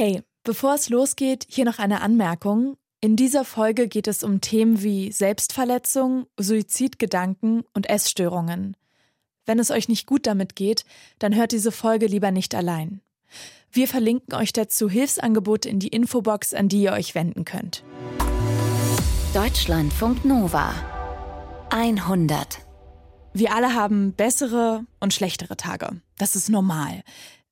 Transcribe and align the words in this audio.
Hey, 0.00 0.22
bevor 0.44 0.74
es 0.74 0.90
losgeht, 0.90 1.44
hier 1.48 1.64
noch 1.64 1.80
eine 1.80 2.02
Anmerkung. 2.02 2.76
In 3.00 3.16
dieser 3.16 3.44
Folge 3.44 3.88
geht 3.88 4.06
es 4.06 4.22
um 4.22 4.40
Themen 4.40 4.80
wie 4.84 5.10
Selbstverletzung, 5.10 6.28
Suizidgedanken 6.38 7.64
und 7.74 7.90
Essstörungen. 7.90 8.76
Wenn 9.44 9.58
es 9.58 9.72
euch 9.72 9.88
nicht 9.88 10.06
gut 10.06 10.28
damit 10.28 10.54
geht, 10.54 10.84
dann 11.18 11.34
hört 11.34 11.50
diese 11.50 11.72
Folge 11.72 12.06
lieber 12.06 12.30
nicht 12.30 12.54
allein. 12.54 13.00
Wir 13.72 13.88
verlinken 13.88 14.34
euch 14.34 14.52
dazu 14.52 14.88
Hilfsangebote 14.88 15.68
in 15.68 15.80
die 15.80 15.88
Infobox, 15.88 16.54
an 16.54 16.68
die 16.68 16.82
ihr 16.82 16.92
euch 16.92 17.16
wenden 17.16 17.44
könnt. 17.44 17.82
Deutschlandfunk 19.34 20.24
Nova 20.24 20.76
100 21.70 22.60
Wir 23.32 23.52
alle 23.52 23.74
haben 23.74 24.12
bessere 24.12 24.86
und 25.00 25.12
schlechtere 25.12 25.56
Tage. 25.56 26.00
Das 26.18 26.36
ist 26.36 26.50
normal. 26.50 27.02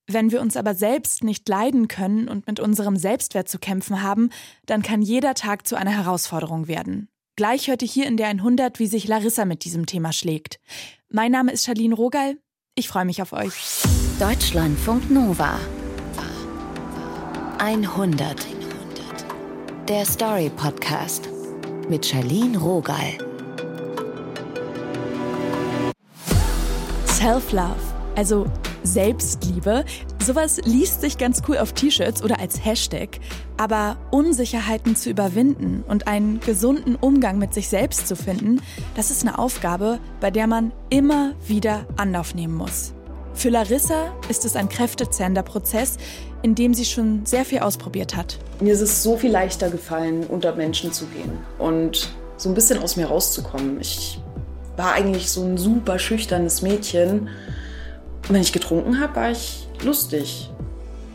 Wenn 0.09 0.31
wir 0.31 0.41
uns 0.41 0.57
aber 0.57 0.75
selbst 0.75 1.25
nicht 1.25 1.49
leiden 1.49 1.89
können 1.89 2.29
und 2.29 2.47
mit 2.47 2.61
unserem 2.61 2.97
Selbstwert 2.97 3.49
zu 3.49 3.59
kämpfen 3.59 4.03
haben, 4.03 4.31
dann 4.65 4.83
kann 4.83 5.03
jeder 5.03 5.35
Tag 5.35 5.67
zu 5.67 5.75
einer 5.75 5.91
Herausforderung 5.91 6.69
werden. 6.69 7.09
Gleich 7.35 7.67
hört 7.69 7.83
ihr 7.83 7.89
hier 7.89 8.07
in 8.07 8.17
der 8.17 8.29
100, 8.29 8.79
wie 8.79 8.87
sich 8.87 9.09
Larissa 9.09 9.45
mit 9.45 9.65
diesem 9.65 9.85
Thema 9.85 10.13
schlägt. 10.13 10.61
Mein 11.11 11.33
Name 11.33 11.53
ist 11.53 11.65
Charlene 11.65 11.95
Rogal. 11.95 12.37
Ich 12.77 12.89
freue 12.89 13.05
mich 13.05 13.21
auf 13.21 13.33
euch. 13.33 13.53
Deutschlandfunk 14.21 15.11
Nova 15.11 15.59
100 17.59 18.47
Der 19.89 20.05
Story 20.05 20.51
Podcast 20.57 21.29
mit 21.89 22.07
Charlene 22.07 22.57
Rogal. 22.59 23.19
Self-Love, 27.07 27.81
also 28.15 28.47
Selbstliebe, 28.87 29.85
sowas 30.25 30.61
liest 30.65 31.01
sich 31.01 31.19
ganz 31.19 31.43
cool 31.49 31.59
auf 31.59 31.73
T-Shirts 31.73 32.23
oder 32.23 32.41
als 32.41 32.65
Hashtag. 32.65 33.19
Aber 33.57 33.97
Unsicherheiten 34.11 34.97
zu 34.97 35.11
überwinden 35.11 35.85
und 35.87 36.09
einen 36.09 36.41
gesunden 36.41 36.97
Umgang 36.97 37.39
mit 37.39 37.53
sich 37.53 37.69
selbst 37.69 38.09
zu 38.09 38.17
finden, 38.17 38.63
das 38.95 39.11
ist 39.11 39.23
eine 39.23 39.39
Aufgabe, 39.39 39.99
bei 40.21 40.31
der 40.31 40.47
man 40.47 40.73
immer 40.89 41.35
wieder 41.47 41.87
Anlauf 41.97 42.35
nehmen 42.35 42.55
muss. 42.55 42.93
Für 43.35 43.51
Larissa 43.51 44.15
ist 44.31 44.47
es 44.47 44.57
ein 44.57 44.71
kräftezehrender 44.71 45.43
Prozess, 45.43 45.99
in 46.41 46.55
dem 46.55 46.73
sie 46.73 46.87
schon 46.87 47.27
sehr 47.27 47.45
viel 47.45 47.59
ausprobiert 47.59 48.17
hat. 48.17 48.39
Mir 48.61 48.73
ist 48.73 48.81
es 48.81 49.03
so 49.03 49.19
viel 49.19 49.31
leichter 49.31 49.69
gefallen, 49.69 50.25
unter 50.25 50.55
Menschen 50.55 50.93
zu 50.93 51.05
gehen 51.07 51.33
und 51.59 52.09
so 52.39 52.49
ein 52.49 52.55
bisschen 52.55 52.83
aus 52.83 52.97
mir 52.97 53.07
rauszukommen. 53.07 53.81
Ich 53.81 54.21
war 54.77 54.93
eigentlich 54.93 55.31
so 55.31 55.43
ein 55.43 55.59
super 55.59 55.99
schüchternes 55.99 56.63
Mädchen. 56.63 57.29
Und 58.29 58.35
wenn 58.35 58.43
ich 58.43 58.53
getrunken 58.53 59.01
habe, 59.01 59.17
war 59.17 59.31
ich 59.31 59.69
lustig. 59.83 60.51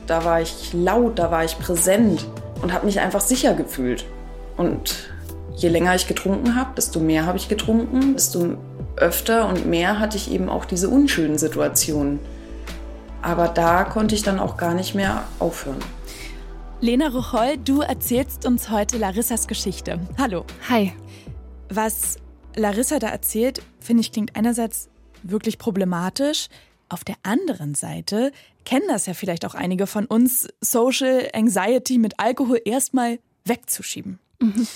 Da 0.08 0.24
war 0.24 0.42
ich 0.42 0.72
laut, 0.74 1.20
da 1.20 1.30
war 1.30 1.44
ich 1.44 1.58
präsent 1.60 2.26
und 2.62 2.74
habe 2.74 2.86
mich 2.86 3.00
einfach 3.00 3.22
sicher 3.22 3.54
gefühlt. 3.54 4.06
Und 4.58 5.10
je 5.56 5.70
länger 5.70 5.96
ich 5.96 6.08
getrunken 6.08 6.56
habe, 6.56 6.72
desto 6.76 7.00
mehr 7.00 7.26
habe 7.26 7.38
ich 7.38 7.50
getrunken, 7.50 8.14
desto 8.14 8.58
öfter 8.96 9.48
und 9.48 9.66
mehr 9.66 10.00
hatte 10.00 10.18
ich 10.18 10.32
eben 10.32 10.50
auch 10.50 10.66
diese 10.66 10.90
unschönen 10.90 11.38
Situationen. 11.38 12.20
Aber 13.22 13.48
da 13.48 13.84
konnte 13.84 14.16
ich 14.16 14.24
dann 14.24 14.40
auch 14.40 14.58
gar 14.58 14.74
nicht 14.74 14.96
mehr 14.96 15.24
aufhören. 15.40 15.80
Lena 16.80 17.10
Ruchol, 17.10 17.58
du 17.64 17.82
erzählst 17.82 18.46
uns 18.46 18.70
heute 18.70 18.98
Larissas 18.98 19.48
Geschichte. 19.48 20.00
Hallo. 20.18 20.46
Hi. 20.70 20.94
Was 21.70 22.18
Larissa 22.56 23.00
da 23.00 23.08
erzählt, 23.08 23.62
finde 23.80 24.02
ich, 24.02 24.12
klingt 24.12 24.36
einerseits 24.36 24.90
wirklich 25.24 25.60
problematisch. 25.60 26.48
Auf 26.92 27.06
der 27.06 27.16
anderen 27.24 27.74
Seite 27.74 28.34
kennen 28.66 28.88
das 28.90 29.06
ja 29.06 29.14
vielleicht 29.14 29.46
auch 29.46 29.56
einige 29.56 29.88
von 29.88 30.06
uns, 30.06 30.50
Social 30.60 31.30
Anxiety 31.34 31.98
mit 31.98 32.20
Alkohol 32.20 32.60
erstmal 32.66 33.20
wegzuschieben. 33.46 34.20
Mhm. 34.42 34.68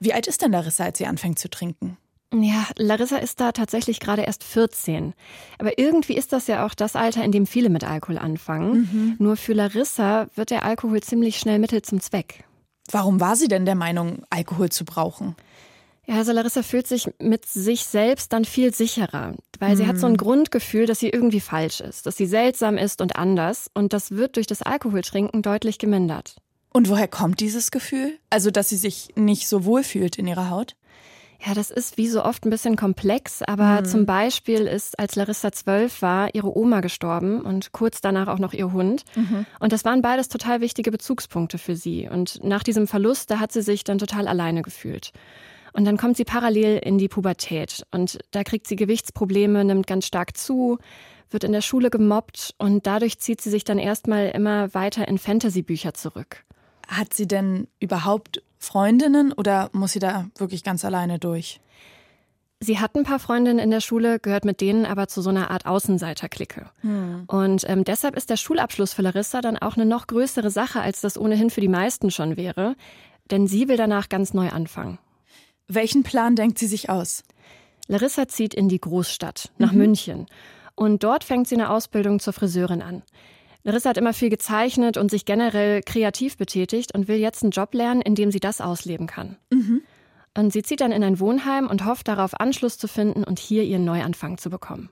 Wie 0.00 0.12
alt 0.12 0.26
ist 0.26 0.42
denn 0.42 0.50
Larissa, 0.50 0.84
als 0.84 0.98
sie 0.98 1.06
anfängt 1.06 1.38
zu 1.38 1.48
trinken? 1.48 1.98
Ja, 2.34 2.66
Larissa 2.76 3.18
ist 3.18 3.38
da 3.38 3.52
tatsächlich 3.52 4.00
gerade 4.00 4.22
erst 4.22 4.42
14. 4.42 5.14
Aber 5.58 5.78
irgendwie 5.78 6.16
ist 6.16 6.32
das 6.32 6.48
ja 6.48 6.66
auch 6.66 6.74
das 6.74 6.96
Alter, 6.96 7.22
in 7.22 7.30
dem 7.30 7.46
viele 7.46 7.68
mit 7.68 7.84
Alkohol 7.84 8.18
anfangen. 8.18 8.72
Mhm. 8.72 9.16
Nur 9.20 9.36
für 9.36 9.52
Larissa 9.52 10.26
wird 10.34 10.50
der 10.50 10.64
Alkohol 10.64 11.00
ziemlich 11.00 11.38
schnell 11.38 11.60
Mittel 11.60 11.82
zum 11.82 12.00
Zweck. 12.00 12.42
Warum 12.90 13.20
war 13.20 13.36
sie 13.36 13.46
denn 13.46 13.66
der 13.66 13.76
Meinung, 13.76 14.24
Alkohol 14.30 14.70
zu 14.70 14.84
brauchen? 14.84 15.36
Ja, 16.06 16.16
also 16.16 16.32
Larissa 16.32 16.62
fühlt 16.62 16.86
sich 16.86 17.08
mit 17.20 17.46
sich 17.46 17.84
selbst 17.84 18.32
dann 18.32 18.44
viel 18.44 18.72
sicherer, 18.72 19.34
weil 19.60 19.72
mhm. 19.72 19.76
sie 19.76 19.86
hat 19.86 19.98
so 19.98 20.06
ein 20.06 20.12
mhm. 20.12 20.18
Grundgefühl, 20.18 20.86
dass 20.86 21.00
sie 21.00 21.10
irgendwie 21.10 21.40
falsch 21.40 21.80
ist, 21.80 22.06
dass 22.06 22.16
sie 22.16 22.26
seltsam 22.26 22.76
ist 22.78 23.00
und 23.00 23.16
anders 23.16 23.70
und 23.74 23.92
das 23.92 24.12
wird 24.12 24.36
durch 24.36 24.46
das 24.46 24.62
Alkoholtrinken 24.62 25.42
deutlich 25.42 25.78
gemindert. 25.78 26.36
Und 26.72 26.88
woher 26.90 27.08
kommt 27.08 27.40
dieses 27.40 27.70
Gefühl? 27.70 28.18
Also, 28.28 28.50
dass 28.50 28.68
sie 28.68 28.76
sich 28.76 29.08
nicht 29.16 29.48
so 29.48 29.64
wohl 29.64 29.82
fühlt 29.82 30.18
in 30.18 30.26
ihrer 30.26 30.50
Haut? 30.50 30.76
Ja, 31.44 31.54
das 31.54 31.70
ist 31.70 31.98
wie 31.98 32.08
so 32.08 32.24
oft 32.24 32.44
ein 32.44 32.50
bisschen 32.50 32.76
komplex, 32.76 33.42
aber 33.42 33.80
mhm. 33.80 33.84
zum 33.84 34.06
Beispiel 34.06 34.66
ist, 34.66 34.98
als 34.98 35.16
Larissa 35.16 35.52
zwölf 35.52 36.00
war, 36.02 36.34
ihre 36.34 36.56
Oma 36.56 36.80
gestorben 36.80 37.42
und 37.42 37.72
kurz 37.72 38.00
danach 38.00 38.28
auch 38.28 38.38
noch 38.38 38.52
ihr 38.52 38.72
Hund. 38.72 39.04
Mhm. 39.14 39.46
Und 39.60 39.72
das 39.72 39.84
waren 39.84 40.02
beides 40.02 40.28
total 40.28 40.60
wichtige 40.60 40.90
Bezugspunkte 40.90 41.58
für 41.58 41.76
sie. 41.76 42.08
Und 42.10 42.42
nach 42.42 42.62
diesem 42.62 42.86
Verlust, 42.86 43.30
da 43.30 43.38
hat 43.38 43.52
sie 43.52 43.62
sich 43.62 43.84
dann 43.84 43.98
total 43.98 44.28
alleine 44.28 44.62
gefühlt. 44.62 45.12
Und 45.76 45.84
dann 45.84 45.98
kommt 45.98 46.16
sie 46.16 46.24
parallel 46.24 46.78
in 46.78 46.96
die 46.96 47.08
Pubertät 47.08 47.84
und 47.90 48.18
da 48.30 48.44
kriegt 48.44 48.66
sie 48.66 48.76
Gewichtsprobleme, 48.76 49.62
nimmt 49.62 49.86
ganz 49.86 50.06
stark 50.06 50.34
zu, 50.34 50.78
wird 51.28 51.44
in 51.44 51.52
der 51.52 51.60
Schule 51.60 51.90
gemobbt 51.90 52.54
und 52.56 52.86
dadurch 52.86 53.18
zieht 53.18 53.42
sie 53.42 53.50
sich 53.50 53.62
dann 53.62 53.78
erstmal 53.78 54.28
immer 54.28 54.72
weiter 54.72 55.06
in 55.06 55.18
Fantasy-Bücher 55.18 55.92
zurück. 55.92 56.44
Hat 56.88 57.12
sie 57.12 57.26
denn 57.28 57.68
überhaupt 57.78 58.42
Freundinnen 58.58 59.34
oder 59.34 59.68
muss 59.72 59.92
sie 59.92 59.98
da 59.98 60.30
wirklich 60.38 60.64
ganz 60.64 60.82
alleine 60.82 61.18
durch? 61.18 61.60
Sie 62.58 62.78
hat 62.78 62.94
ein 62.94 63.04
paar 63.04 63.18
Freundinnen 63.18 63.58
in 63.58 63.70
der 63.70 63.82
Schule, 63.82 64.18
gehört 64.18 64.46
mit 64.46 64.62
denen 64.62 64.86
aber 64.86 65.08
zu 65.08 65.20
so 65.20 65.28
einer 65.28 65.50
Art 65.50 65.66
Außenseiterklicke. 65.66 66.70
Hm. 66.80 67.24
Und 67.26 67.68
ähm, 67.68 67.84
deshalb 67.84 68.16
ist 68.16 68.30
der 68.30 68.38
Schulabschluss 68.38 68.94
für 68.94 69.02
Larissa 69.02 69.42
dann 69.42 69.58
auch 69.58 69.76
eine 69.76 69.84
noch 69.84 70.06
größere 70.06 70.50
Sache, 70.50 70.80
als 70.80 71.02
das 71.02 71.18
ohnehin 71.18 71.50
für 71.50 71.60
die 71.60 71.68
meisten 71.68 72.10
schon 72.10 72.38
wäre. 72.38 72.76
Denn 73.30 73.46
sie 73.46 73.68
will 73.68 73.76
danach 73.76 74.08
ganz 74.08 74.32
neu 74.32 74.48
anfangen. 74.48 74.98
Welchen 75.68 76.02
Plan 76.02 76.36
denkt 76.36 76.58
sie 76.58 76.66
sich 76.66 76.90
aus? 76.90 77.24
Larissa 77.88 78.28
zieht 78.28 78.54
in 78.54 78.68
die 78.68 78.80
Großstadt, 78.80 79.52
nach 79.58 79.72
mhm. 79.72 79.78
München. 79.78 80.26
Und 80.74 81.02
dort 81.02 81.24
fängt 81.24 81.48
sie 81.48 81.54
eine 81.54 81.70
Ausbildung 81.70 82.20
zur 82.20 82.32
Friseurin 82.32 82.82
an. 82.82 83.02
Larissa 83.64 83.90
hat 83.90 83.96
immer 83.96 84.12
viel 84.12 84.30
gezeichnet 84.30 84.96
und 84.96 85.10
sich 85.10 85.24
generell 85.24 85.82
kreativ 85.82 86.36
betätigt 86.36 86.94
und 86.94 87.08
will 87.08 87.16
jetzt 87.16 87.42
einen 87.42 87.50
Job 87.50 87.74
lernen, 87.74 88.00
in 88.00 88.14
dem 88.14 88.30
sie 88.30 88.38
das 88.38 88.60
ausleben 88.60 89.06
kann. 89.06 89.36
Mhm. 89.50 89.82
Und 90.36 90.52
sie 90.52 90.62
zieht 90.62 90.82
dann 90.82 90.92
in 90.92 91.02
ein 91.02 91.18
Wohnheim 91.18 91.66
und 91.66 91.84
hofft 91.84 92.08
darauf, 92.08 92.38
Anschluss 92.38 92.78
zu 92.78 92.86
finden 92.86 93.24
und 93.24 93.38
hier 93.38 93.64
ihren 93.64 93.84
Neuanfang 93.84 94.38
zu 94.38 94.50
bekommen. 94.50 94.90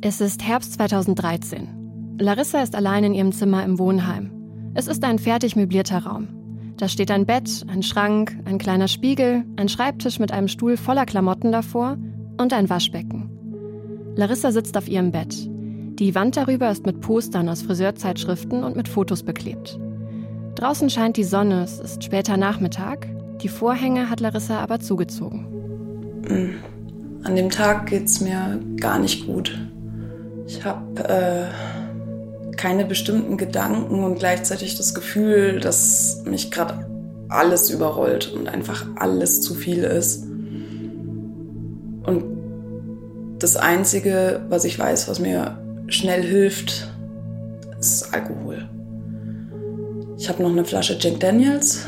Es 0.00 0.22
ist 0.22 0.42
Herbst 0.42 0.74
2013. 0.74 2.16
Larissa 2.18 2.62
ist 2.62 2.74
allein 2.74 3.04
in 3.04 3.14
ihrem 3.14 3.32
Zimmer 3.32 3.64
im 3.64 3.78
Wohnheim. 3.78 4.72
Es 4.74 4.86
ist 4.86 5.04
ein 5.04 5.18
fertig 5.18 5.56
möblierter 5.56 6.04
Raum. 6.04 6.39
Da 6.80 6.88
steht 6.88 7.10
ein 7.10 7.26
Bett, 7.26 7.66
ein 7.68 7.82
Schrank, 7.82 8.34
ein 8.46 8.56
kleiner 8.56 8.88
Spiegel, 8.88 9.44
ein 9.56 9.68
Schreibtisch 9.68 10.18
mit 10.18 10.32
einem 10.32 10.48
Stuhl 10.48 10.78
voller 10.78 11.04
Klamotten 11.04 11.52
davor 11.52 11.98
und 12.38 12.54
ein 12.54 12.70
Waschbecken. 12.70 13.28
Larissa 14.16 14.50
sitzt 14.50 14.78
auf 14.78 14.88
ihrem 14.88 15.10
Bett. 15.10 15.46
Die 15.98 16.14
Wand 16.14 16.38
darüber 16.38 16.70
ist 16.70 16.86
mit 16.86 17.02
Postern 17.02 17.50
aus 17.50 17.60
Friseurzeitschriften 17.60 18.64
und 18.64 18.76
mit 18.76 18.88
Fotos 18.88 19.22
beklebt. 19.22 19.78
Draußen 20.54 20.88
scheint 20.88 21.18
die 21.18 21.24
Sonne, 21.24 21.64
es 21.64 21.78
ist 21.80 22.02
später 22.02 22.38
Nachmittag. 22.38 23.06
Die 23.42 23.48
Vorhänge 23.48 24.08
hat 24.08 24.20
Larissa 24.20 24.58
aber 24.60 24.80
zugezogen. 24.80 25.46
Hm. 26.28 26.54
An 27.24 27.36
dem 27.36 27.50
Tag 27.50 27.90
geht 27.90 28.04
es 28.04 28.22
mir 28.22 28.58
gar 28.80 28.98
nicht 28.98 29.26
gut. 29.26 29.54
Ich 30.46 30.64
habe 30.64 31.04
äh 31.04 31.69
keine 32.60 32.84
bestimmten 32.84 33.38
Gedanken 33.38 34.04
und 34.04 34.18
gleichzeitig 34.18 34.76
das 34.76 34.94
Gefühl, 34.94 35.60
dass 35.60 36.22
mich 36.26 36.50
gerade 36.50 36.86
alles 37.30 37.70
überrollt 37.70 38.30
und 38.34 38.48
einfach 38.48 38.84
alles 38.96 39.40
zu 39.40 39.54
viel 39.54 39.82
ist. 39.82 40.24
Und 42.04 42.24
das 43.38 43.56
Einzige, 43.56 44.44
was 44.50 44.66
ich 44.66 44.78
weiß, 44.78 45.08
was 45.08 45.20
mir 45.20 45.56
schnell 45.86 46.22
hilft, 46.22 46.92
ist 47.78 48.12
Alkohol. 48.12 48.68
Ich 50.18 50.28
habe 50.28 50.42
noch 50.42 50.50
eine 50.50 50.66
Flasche 50.66 50.98
Jack 51.00 51.18
Daniels. 51.18 51.86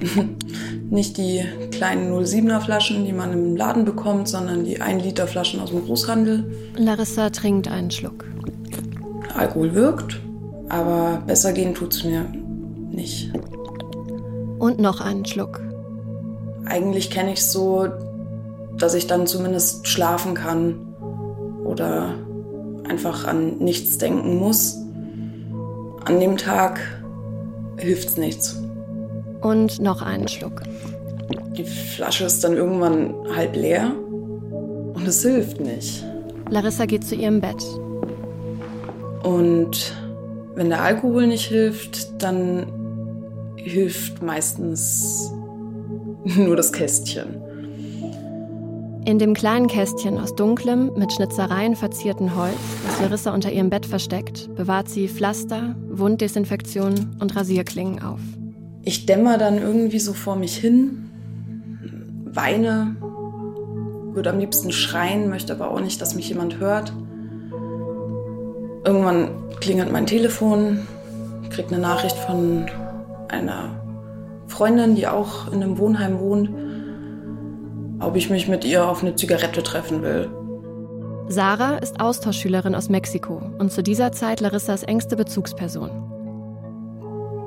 Nicht 0.90 1.18
die 1.18 1.44
kleinen 1.70 2.12
07er 2.12 2.58
Flaschen, 2.58 3.04
die 3.04 3.12
man 3.12 3.32
im 3.32 3.54
Laden 3.54 3.84
bekommt, 3.84 4.26
sondern 4.26 4.64
die 4.64 4.80
1 4.80 5.04
Liter 5.04 5.28
Flaschen 5.28 5.60
aus 5.60 5.70
dem 5.70 5.84
Großhandel. 5.84 6.52
Larissa 6.74 7.30
trinkt 7.30 7.68
einen 7.68 7.92
Schluck. 7.92 8.24
Alkohol 9.34 9.74
wirkt, 9.74 10.20
aber 10.68 11.22
besser 11.26 11.52
gehen 11.52 11.74
tut 11.74 11.94
es 11.94 12.04
mir 12.04 12.26
nicht. 12.90 13.32
Und 14.58 14.78
noch 14.78 15.00
einen 15.00 15.24
Schluck. 15.24 15.60
Eigentlich 16.66 17.10
kenne 17.10 17.32
ich 17.32 17.40
es 17.40 17.52
so, 17.52 17.88
dass 18.78 18.94
ich 18.94 19.06
dann 19.06 19.26
zumindest 19.26 19.88
schlafen 19.88 20.34
kann 20.34 20.94
oder 21.64 22.14
einfach 22.88 23.26
an 23.26 23.58
nichts 23.58 23.98
denken 23.98 24.38
muss. 24.38 24.76
An 26.04 26.20
dem 26.20 26.36
Tag 26.36 26.80
hilft's 27.78 28.16
nichts. 28.16 28.60
Und 29.42 29.80
noch 29.80 30.02
einen 30.02 30.28
Schluck. 30.28 30.62
Die 31.56 31.64
Flasche 31.64 32.24
ist 32.24 32.44
dann 32.44 32.54
irgendwann 32.54 33.14
halb 33.34 33.56
leer 33.56 33.92
und 34.94 35.06
es 35.06 35.22
hilft 35.22 35.60
nicht. 35.60 36.04
Larissa 36.48 36.86
geht 36.86 37.04
zu 37.04 37.14
ihrem 37.14 37.40
Bett. 37.40 37.64
Und 39.22 39.94
wenn 40.54 40.68
der 40.68 40.82
Alkohol 40.82 41.26
nicht 41.26 41.46
hilft, 41.46 42.22
dann 42.22 42.66
hilft 43.56 44.22
meistens 44.22 45.32
nur 46.36 46.56
das 46.56 46.72
Kästchen. 46.72 47.40
In 49.06 49.18
dem 49.18 49.32
kleinen 49.32 49.66
Kästchen 49.66 50.18
aus 50.18 50.34
dunklem, 50.34 50.92
mit 50.96 51.12
Schnitzereien 51.12 51.74
verzierten 51.74 52.36
Holz, 52.36 52.54
das 52.86 53.00
Larissa 53.00 53.32
unter 53.32 53.50
ihrem 53.50 53.70
Bett 53.70 53.86
versteckt, 53.86 54.54
bewahrt 54.54 54.88
sie 54.88 55.08
Pflaster, 55.08 55.74
Wunddesinfektion 55.88 57.16
und 57.18 57.34
Rasierklingen 57.34 58.02
auf. 58.02 58.20
Ich 58.82 59.06
dämmer 59.06 59.38
dann 59.38 59.58
irgendwie 59.58 59.98
so 59.98 60.12
vor 60.12 60.36
mich 60.36 60.56
hin, 60.56 61.10
weine, 62.26 62.96
würde 64.12 64.30
am 64.30 64.38
liebsten 64.38 64.70
schreien, 64.70 65.28
möchte 65.28 65.54
aber 65.54 65.70
auch 65.70 65.80
nicht, 65.80 66.00
dass 66.00 66.14
mich 66.14 66.28
jemand 66.28 66.58
hört. 66.58 66.92
Irgendwann 68.84 69.28
klingelt 69.60 69.92
mein 69.92 70.06
Telefon, 70.06 70.86
kriege 71.50 71.68
eine 71.68 71.78
Nachricht 71.78 72.16
von 72.16 72.66
einer 73.28 73.80
Freundin, 74.46 74.94
die 74.94 75.06
auch 75.06 75.52
in 75.52 75.62
einem 75.62 75.78
Wohnheim 75.78 76.18
wohnt, 76.18 76.50
ob 78.00 78.16
ich 78.16 78.30
mich 78.30 78.48
mit 78.48 78.64
ihr 78.64 78.86
auf 78.86 79.02
eine 79.02 79.14
Zigarette 79.14 79.62
treffen 79.62 80.02
will. 80.02 80.28
Sarah 81.28 81.76
ist 81.76 82.00
Austauschschülerin 82.00 82.74
aus 82.74 82.88
Mexiko 82.88 83.40
und 83.58 83.70
zu 83.70 83.82
dieser 83.82 84.12
Zeit 84.12 84.40
Larissas 84.40 84.82
engste 84.82 85.14
Bezugsperson. 85.14 85.90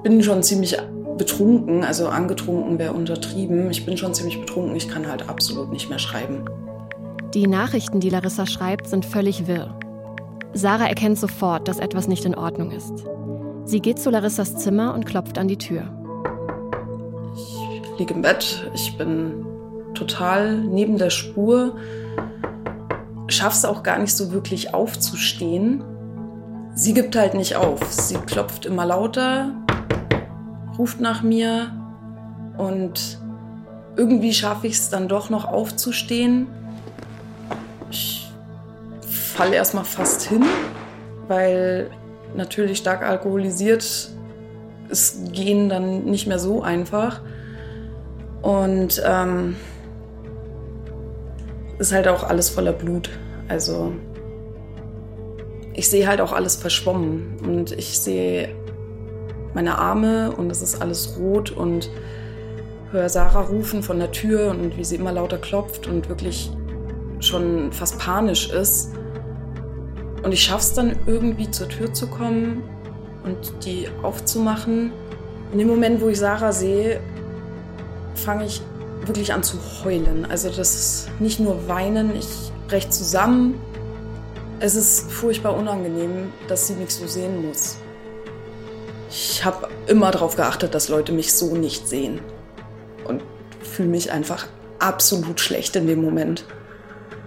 Bin 0.04 0.22
schon 0.22 0.44
ziemlich 0.44 0.78
betrunken, 1.18 1.84
also 1.84 2.08
angetrunken 2.08 2.80
wäre 2.80 2.94
untertrieben. 2.94 3.70
Ich 3.72 3.86
bin 3.86 3.98
schon 3.98 4.14
ziemlich 4.14 4.40
betrunken, 4.40 4.76
ich 4.76 4.88
kann 4.88 5.08
halt 5.08 5.28
absolut 5.30 5.72
nicht 5.72 5.90
mehr 5.90 6.00
schreiben. 6.00 6.46
Die 7.34 7.48
Nachrichten, 7.48 8.00
die 8.00 8.10
Larissa 8.10 8.46
schreibt, 8.46 8.88
sind 8.88 9.06
völlig 9.06 9.48
wirr. 9.48 9.76
Sarah 10.54 10.88
erkennt 10.88 11.18
sofort, 11.18 11.68
dass 11.68 11.80
etwas 11.80 12.08
nicht 12.08 12.26
in 12.26 12.36
Ordnung 12.36 12.72
ist. 12.72 13.06
Sie 13.66 13.80
geht 13.80 14.00
zu 14.00 14.10
Larissas 14.10 14.58
Zimmer 14.58 14.94
und 14.94 15.06
klopft 15.06 15.38
an 15.38 15.48
die 15.48 15.58
Tür. 15.58 15.84
Ich 17.36 18.00
liege 18.00 18.14
im 18.14 18.22
Bett, 18.22 18.70
ich 18.76 18.98
bin 18.98 19.46
total 19.94 20.58
neben 20.58 20.98
der 20.98 21.10
Spur, 21.10 21.78
schaff's 23.28 23.66
auch 23.66 23.84
gar 23.84 24.00
nicht 24.00 24.14
so 24.16 24.32
wirklich 24.32 24.74
aufzustehen. 24.74 25.84
Sie 26.76 26.94
gibt 26.94 27.16
halt 27.16 27.34
nicht 27.34 27.56
auf. 27.56 27.84
Sie 27.92 28.16
klopft 28.16 28.66
immer 28.66 28.86
lauter, 28.86 29.52
ruft 30.78 31.00
nach 31.00 31.24
mir 31.24 31.72
und 32.58 33.20
irgendwie 33.96 34.34
schaffe 34.34 34.68
ich 34.68 34.74
es 34.74 34.90
dann 34.90 35.08
doch 35.08 35.30
noch 35.30 35.46
aufzustehen. 35.46 36.48
Ich 37.90 38.23
falle 39.34 39.56
erstmal 39.56 39.86
fast 39.86 40.24
hin, 40.24 40.44
weil 41.28 41.90
natürlich 42.36 42.78
stark 42.78 43.04
alkoholisiert 43.04 44.10
ist 44.90 45.34
Gehen 45.34 45.70
dann 45.70 46.06
nicht 46.06 46.28
mehr 46.28 46.40
so 46.40 46.62
einfach. 46.62 47.22
Und 48.42 49.02
ähm, 49.06 49.56
ist 51.80 51.92
halt 51.92 52.08
auch 52.08 52.24
alles 52.24 52.50
voller 52.50 52.74
Blut. 52.74 53.10
Also 53.48 53.94
ich 55.74 55.90
sehe 55.90 56.08
halt 56.08 56.22
auch 56.22 56.34
alles 56.34 56.56
verschwommen 56.56 57.38
und 57.44 57.72
ich 57.72 58.00
sehe 58.00 58.50
meine 59.54 59.78
Arme 59.78 60.32
und 60.32 60.52
es 60.52 60.62
ist 60.62 60.82
alles 60.82 61.18
rot 61.18 61.52
und 61.52 61.90
höre 62.92 63.10
Sarah 63.10 63.42
rufen 63.42 63.82
von 63.82 63.98
der 63.98 64.12
Tür 64.12 64.52
und 64.52 64.78
wie 64.78 64.84
sie 64.84 64.96
immer 64.96 65.12
lauter 65.12 65.38
klopft 65.38 65.88
und 65.88 66.10
wirklich 66.10 66.52
schon 67.20 67.72
fast 67.72 67.98
panisch 67.98 68.50
ist. 68.50 68.92
Und 70.24 70.32
ich 70.32 70.42
schaffe 70.44 70.62
es 70.62 70.74
dann 70.74 70.96
irgendwie 71.06 71.52
zur 71.52 71.68
Tür 71.68 71.94
zu 71.94 72.08
kommen 72.08 72.64
und 73.24 73.66
die 73.66 73.90
aufzumachen. 74.02 74.92
In 75.52 75.60
dem 75.60 75.68
Moment, 75.68 76.02
wo 76.02 76.08
ich 76.08 76.18
Sarah 76.18 76.54
sehe, 76.54 77.00
fange 78.16 78.46
ich 78.46 78.62
wirklich 79.06 79.34
an 79.34 79.44
zu 79.44 79.58
heulen. 79.84 80.26
Also 80.30 80.50
das 80.50 80.76
ist 80.76 81.10
nicht 81.20 81.40
nur 81.40 81.68
weinen, 81.68 82.16
ich 82.16 82.28
breche 82.68 82.90
zusammen. 82.90 83.60
Es 84.60 84.76
ist 84.76 85.12
furchtbar 85.12 85.58
unangenehm, 85.58 86.32
dass 86.48 86.68
sie 86.68 86.74
mich 86.76 86.92
so 86.92 87.06
sehen 87.06 87.46
muss. 87.46 87.78
Ich 89.10 89.44
habe 89.44 89.68
immer 89.88 90.10
darauf 90.12 90.38
geachtet, 90.38 90.74
dass 90.74 90.88
Leute 90.88 91.12
mich 91.12 91.34
so 91.34 91.56
nicht 91.56 91.88
sehen. 91.88 92.22
Und 93.04 93.22
fühle 93.62 93.90
mich 93.90 94.12
einfach 94.12 94.48
absolut 94.80 95.40
schlecht 95.40 95.76
in 95.76 95.88
dem 95.88 96.02
Moment. 96.02 96.46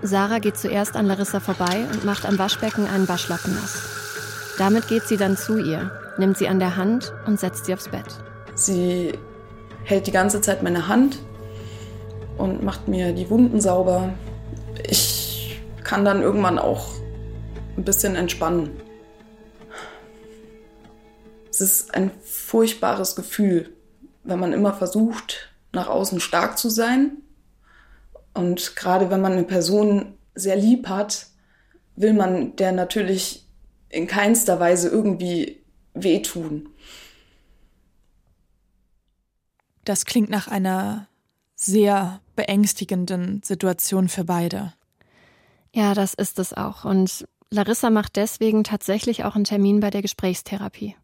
Sarah 0.02 0.38
geht 0.38 0.56
zuerst 0.56 0.96
an 0.96 1.06
Larissa 1.06 1.40
vorbei 1.40 1.87
und 1.93 2.04
macht 2.04 2.26
am 2.26 2.38
Waschbecken 2.38 2.87
einen 2.87 3.08
Waschlappen 3.08 3.54
nass. 3.54 4.54
Damit 4.58 4.88
geht 4.88 5.04
sie 5.04 5.16
dann 5.16 5.37
zu 5.37 5.58
ihr, 5.58 5.90
nimmt 6.19 6.38
sie 6.38 6.48
an 6.48 6.58
der 6.58 6.76
Hand 6.76 7.12
und 7.26 7.40
setzt 7.40 7.66
sie 7.66 7.75
aufs 7.75 7.88
Bett. 7.88 8.06
Sie 8.54 9.12
hält 9.84 10.06
die 10.06 10.12
ganze 10.12 10.40
Zeit 10.40 10.62
meine 10.62 10.88
Hand 10.88 11.19
und 12.38 12.62
macht 12.62 12.88
mir 12.88 13.12
die 13.12 13.28
Wunden 13.31 13.60
sauber. 13.60 14.14
Ich 14.82 15.60
kann 15.84 16.04
dann 16.04 16.22
irgendwann 16.22 16.58
auch 16.58 16.88
ein 17.76 17.84
bisschen 17.84 18.16
entspannen. 18.16 18.70
Es 21.50 21.60
ist 21.60 21.94
ein 21.94 22.10
furchtbares 22.22 23.16
Gefühl, 23.16 23.70
wenn 24.25 24.38
man 24.38 24.52
immer 24.52 24.75
versucht, 24.75 25.50
nach 25.72 25.88
außen 25.88 26.20
stark 26.20 26.58
zu 26.58 26.69
sein. 26.69 27.19
Und 28.37 28.77
gerade 28.77 29.11
wenn 29.11 29.21
man 29.21 29.33
eine 29.33 29.44
Person 29.44 30.15
sehr 30.35 30.56
lieb 30.56 30.88
hat, 30.88 31.27
will 31.97 32.12
man 32.12 32.55
der 32.56 32.73
natürlich 32.73 33.47
in 33.88 34.06
keinster 34.06 34.61
Weise 34.61 34.88
irgendwie 34.88 35.62
wehtun. 35.94 36.69
Das 39.85 40.05
klingt 40.05 40.29
nach 40.29 40.49
einer 40.49 41.09
sehr 41.55 42.21
beängstigenden 42.35 43.41
Situation 43.43 44.09
für 44.09 44.25
beide. 44.25 44.75
Ja, 45.73 45.94
das 45.94 46.12
ist 46.12 46.39
es 46.39 46.53
auch. 46.53 46.85
Und 46.85 47.27
Larissa 47.50 47.89
macht 47.89 48.17
deswegen 48.17 48.65
tatsächlich 48.65 49.25
auch 49.25 49.37
einen 49.37 49.44
Termin 49.44 49.81
bei 49.81 49.91
der 49.91 50.03
Gesprächstherapie. 50.03 50.97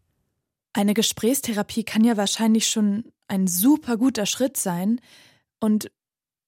Eine 0.73 0.93
Gesprächstherapie 0.93 1.83
kann 1.83 2.03
ja 2.03 2.17
wahrscheinlich 2.17 2.67
schon 2.69 3.05
ein 3.27 3.47
super 3.47 3.97
guter 3.97 4.25
Schritt 4.25 4.57
sein. 4.57 4.99
Und 5.59 5.89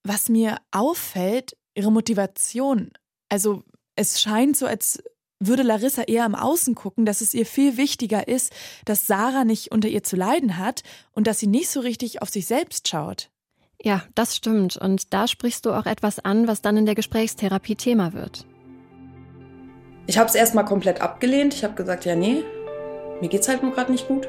was 0.05 0.29
mir 0.29 0.57
auffällt, 0.71 1.57
ihre 1.73 1.91
Motivation. 1.91 2.91
Also 3.29 3.63
es 3.95 4.21
scheint 4.21 4.55
so, 4.55 4.65
als 4.65 5.03
würde 5.39 5.63
Larissa 5.63 6.03
eher 6.03 6.25
im 6.25 6.35
Außen 6.35 6.75
gucken, 6.75 7.05
dass 7.05 7.21
es 7.21 7.33
ihr 7.33 7.45
viel 7.45 7.77
wichtiger 7.77 8.27
ist, 8.27 8.53
dass 8.85 9.07
Sarah 9.07 9.43
nicht 9.43 9.71
unter 9.71 9.87
ihr 9.87 10.03
zu 10.03 10.15
leiden 10.15 10.57
hat 10.57 10.83
und 11.11 11.27
dass 11.27 11.39
sie 11.39 11.47
nicht 11.47 11.69
so 11.69 11.81
richtig 11.81 12.21
auf 12.21 12.29
sich 12.29 12.45
selbst 12.47 12.87
schaut. 12.87 13.29
Ja, 13.81 14.03
das 14.15 14.35
stimmt. 14.35 14.77
Und 14.77 15.13
da 15.13 15.27
sprichst 15.27 15.65
du 15.65 15.71
auch 15.71 15.85
etwas 15.85 16.19
an, 16.19 16.47
was 16.47 16.61
dann 16.61 16.77
in 16.77 16.85
der 16.85 16.95
Gesprächstherapie 16.95 17.75
Thema 17.75 18.13
wird. 18.13 18.45
Ich 20.07 20.17
habe 20.17 20.29
es 20.29 20.35
erstmal 20.35 20.65
komplett 20.65 21.01
abgelehnt. 21.01 21.53
Ich 21.53 21.63
habe 21.63 21.73
gesagt, 21.73 22.05
ja, 22.05 22.15
nee, 22.15 22.43
mir 23.21 23.29
geht's 23.29 23.47
halt 23.47 23.63
nur 23.63 23.73
gerade 23.73 23.91
nicht 23.91 24.07
gut. 24.07 24.27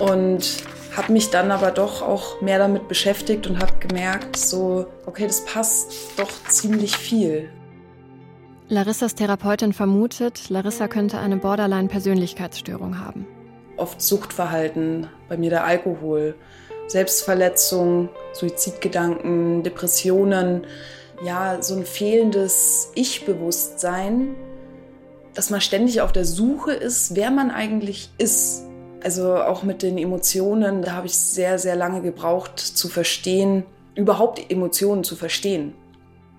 Und 0.00 0.62
habe 0.96 1.12
mich 1.12 1.30
dann 1.30 1.50
aber 1.50 1.70
doch 1.70 2.02
auch 2.02 2.40
mehr 2.40 2.58
damit 2.58 2.88
beschäftigt 2.88 3.46
und 3.46 3.60
habe 3.60 3.72
gemerkt, 3.86 4.36
so, 4.36 4.86
okay, 5.06 5.26
das 5.26 5.44
passt 5.44 5.92
doch 6.16 6.30
ziemlich 6.48 6.96
viel. 6.96 7.48
Larissas 8.68 9.14
Therapeutin 9.14 9.72
vermutet, 9.72 10.48
Larissa 10.48 10.86
könnte 10.86 11.18
eine 11.18 11.36
Borderline-Persönlichkeitsstörung 11.36 13.04
haben. 13.04 13.26
Oft 13.76 14.00
Suchtverhalten, 14.00 15.08
bei 15.28 15.36
mir 15.36 15.50
der 15.50 15.64
Alkohol, 15.64 16.36
Selbstverletzung, 16.86 18.10
Suizidgedanken, 18.32 19.62
Depressionen, 19.62 20.66
ja, 21.24 21.62
so 21.62 21.74
ein 21.76 21.84
fehlendes 21.84 22.92
Ich-Bewusstsein, 22.94 24.36
dass 25.34 25.50
man 25.50 25.60
ständig 25.60 26.00
auf 26.00 26.12
der 26.12 26.24
Suche 26.24 26.72
ist, 26.72 27.14
wer 27.14 27.30
man 27.30 27.50
eigentlich 27.50 28.10
ist. 28.18 28.64
Also 29.02 29.36
auch 29.36 29.62
mit 29.62 29.82
den 29.82 29.98
Emotionen, 29.98 30.82
da 30.82 30.92
habe 30.92 31.06
ich 31.06 31.16
sehr, 31.16 31.58
sehr 31.58 31.76
lange 31.76 32.02
gebraucht 32.02 32.58
zu 32.58 32.88
verstehen, 32.88 33.64
überhaupt 33.94 34.50
Emotionen 34.50 35.04
zu 35.04 35.16
verstehen. 35.16 35.74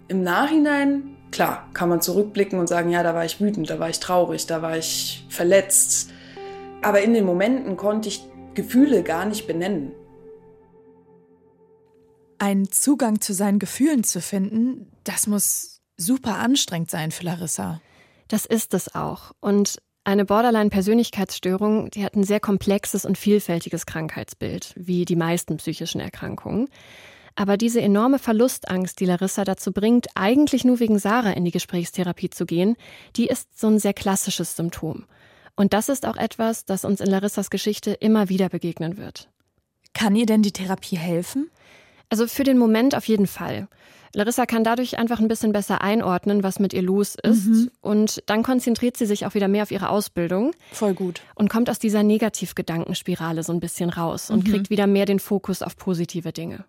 Im 0.08 0.24
Nachhinein, 0.24 1.15
klar, 1.32 1.68
kann 1.74 1.89
man 1.89 2.01
zurückblicken 2.01 2.60
und 2.60 2.68
sagen, 2.68 2.91
ja, 2.91 3.03
da 3.03 3.15
war 3.15 3.25
ich 3.25 3.39
wütend, 3.39 3.70
da 3.70 3.80
war 3.80 3.89
ich 3.89 4.00
traurig, 4.00 4.46
da 4.46 4.62
war 4.62 4.77
ich 4.77 5.25
verletzt. 5.30 6.12
Aber 6.82 7.01
in 7.01 7.13
den 7.13 7.25
Momenten 7.25 7.77
konnte 7.77 8.10
ich 8.10 8.24
Gefühle 8.53 9.03
gar 9.03 9.25
nicht 9.25 9.48
benennen 9.48 9.94
einen 12.41 12.72
Zugang 12.72 13.22
zu 13.22 13.34
seinen 13.34 13.60
Gefühlen 13.60 14.03
zu 14.03 14.20
finden, 14.20 14.91
das 15.03 15.27
muss 15.27 15.80
super 15.96 16.39
anstrengend 16.39 16.89
sein 16.89 17.12
für 17.12 17.24
Larissa. 17.24 17.82
Das 18.30 18.48
ist 18.48 18.74
es 18.74 18.96
auch. 18.96 19.32
Und 19.41 19.80
Eine 20.03 20.25
Borderline-Persönlichkeitsstörung, 20.25 21.91
die 21.91 22.03
hat 22.03 22.15
ein 22.15 22.24
sehr 22.24 22.39
komplexes 22.39 23.05
und 23.05 23.20
vielfältiges 23.20 23.86
Krankheitsbild, 23.86 24.74
wie 24.75 25.05
die 25.05 25.15
meisten 25.15 25.58
psychischen 25.58 26.01
Erkrankungen. 26.01 26.70
Aber 27.36 27.55
diese 27.55 27.81
enorme 27.81 28.17
Verlustangst, 28.17 29.00
die 29.00 29.05
Larissa 29.05 29.43
dazu 29.43 29.72
bringt, 29.72 30.08
eigentlich 30.15 30.65
nur 30.65 30.79
wegen 30.79 30.98
Sarah 30.98 31.31
in 31.31 31.46
die 31.46 31.51
Gesprächstherapie 31.51 32.31
zu 32.31 32.46
gehen, 32.46 32.75
die 33.15 33.27
ist 33.27 33.58
so 33.58 33.67
ein 33.67 33.79
sehr 33.79 33.93
klassisches 33.93 34.55
Symptom. 34.55 35.05
Und 35.55 35.74
das 35.74 35.88
ist 35.88 36.08
auch 36.08 36.17
etwas, 36.17 36.65
das 36.65 36.84
uns 36.84 37.00
in 37.00 37.08
Larissas 37.08 37.51
Geschichte 37.51 37.91
immer 37.91 38.27
wieder 38.27 38.50
begegnen 38.50 38.98
wird. 38.98 39.29
Kann 39.93 40.15
ihr 40.15 40.25
denn 40.25 40.41
die 40.41 40.51
Therapie 40.51 40.98
helfen? 40.98 41.51
Also 42.12 42.27
für 42.27 42.44
den 42.44 42.58
Moment 42.58 42.94
auf 42.94 43.08
jeden 43.08 43.25
Fall. 43.25 43.70
Larissa 44.13 44.46
kann 44.46 44.65
dadurch 44.65 45.00
einfach 45.00 45.22
ein 45.22 45.30
bisschen 45.30 45.53
besser 45.53 45.80
einordnen, 45.80 46.44
was 46.44 46.60
mit 46.60 46.74
ihr 46.74 46.82
los 46.82 47.15
ist. 47.15 47.46
Mhm. 47.46 47.72
Und 47.80 48.24
dann 48.25 48.44
konzentriert 48.44 48.98
sie 48.98 49.06
sich 49.06 49.25
auch 49.25 49.34
wieder 49.34 49.48
mehr 49.48 49.63
auf 49.63 49.72
ihre 49.72 49.88
Ausbildung. 49.88 50.51
Voll 50.74 50.94
gut. 50.94 51.22
Und 51.36 51.50
kommt 51.50 51.70
aus 51.70 51.80
dieser 51.80 52.03
Negativgedankenspirale 52.03 53.44
so 53.44 53.53
ein 53.53 53.62
bisschen 53.62 53.89
raus 53.89 54.30
und 54.30 54.46
mhm. 54.46 54.51
kriegt 54.51 54.70
wieder 54.70 54.88
mehr 54.88 55.06
den 55.06 55.20
Fokus 55.20 55.62
auf 55.62 55.77
positive 55.77 56.34
Dinge. 56.34 56.65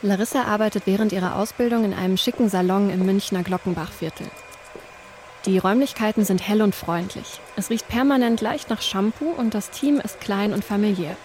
Larissa 0.00 0.44
arbeitet 0.44 0.84
während 0.86 1.12
ihrer 1.12 1.34
Ausbildung 1.34 1.84
in 1.84 1.92
einem 1.92 2.16
schicken 2.16 2.48
Salon 2.48 2.90
im 2.90 3.04
Münchner 3.04 3.42
Glockenbachviertel. 3.42 4.28
Die 5.46 5.58
Räumlichkeiten 5.58 6.24
sind 6.24 6.46
hell 6.46 6.62
und 6.62 6.76
freundlich. 6.76 7.40
Es 7.56 7.70
riecht 7.70 7.88
permanent 7.88 8.40
leicht 8.40 8.70
nach 8.70 8.82
Shampoo 8.82 9.30
und 9.30 9.54
das 9.54 9.70
Team 9.72 9.98
ist 9.98 10.20
klein 10.20 10.52
und 10.52 10.64
familiär. 10.64 11.16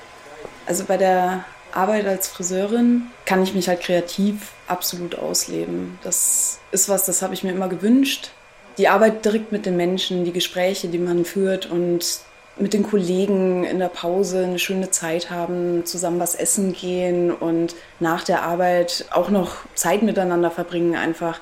Also 0.65 0.85
bei 0.85 0.97
der 0.97 1.45
Arbeit 1.73 2.05
als 2.05 2.27
Friseurin 2.27 3.03
kann 3.25 3.43
ich 3.43 3.53
mich 3.53 3.67
halt 3.67 3.81
kreativ 3.81 4.51
absolut 4.67 5.15
ausleben. 5.15 5.97
Das 6.03 6.59
ist 6.71 6.89
was, 6.89 7.05
das 7.05 7.21
habe 7.21 7.33
ich 7.33 7.43
mir 7.43 7.51
immer 7.51 7.67
gewünscht. 7.67 8.31
Die 8.77 8.87
Arbeit 8.87 9.25
direkt 9.25 9.51
mit 9.51 9.65
den 9.65 9.77
Menschen, 9.77 10.25
die 10.25 10.31
Gespräche, 10.31 10.87
die 10.87 10.99
man 10.99 11.25
führt 11.25 11.65
und 11.65 12.21
mit 12.57 12.73
den 12.73 12.83
Kollegen 12.83 13.63
in 13.63 13.79
der 13.79 13.87
Pause 13.87 14.43
eine 14.43 14.59
schöne 14.59 14.91
Zeit 14.91 15.31
haben, 15.31 15.85
zusammen 15.85 16.19
was 16.19 16.35
essen 16.35 16.73
gehen 16.73 17.31
und 17.31 17.75
nach 17.99 18.23
der 18.23 18.43
Arbeit 18.43 19.05
auch 19.11 19.29
noch 19.29 19.57
Zeit 19.73 20.03
miteinander 20.03 20.51
verbringen 20.51 20.95
einfach. 20.95 21.39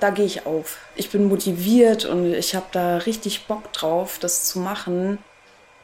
Da 0.00 0.10
gehe 0.10 0.24
ich 0.24 0.46
auf. 0.46 0.78
Ich 0.96 1.10
bin 1.10 1.28
motiviert 1.28 2.06
und 2.06 2.32
ich 2.32 2.54
habe 2.54 2.66
da 2.72 2.98
richtig 2.98 3.46
Bock 3.46 3.72
drauf, 3.72 4.18
das 4.18 4.44
zu 4.44 4.58
machen. 4.58 5.18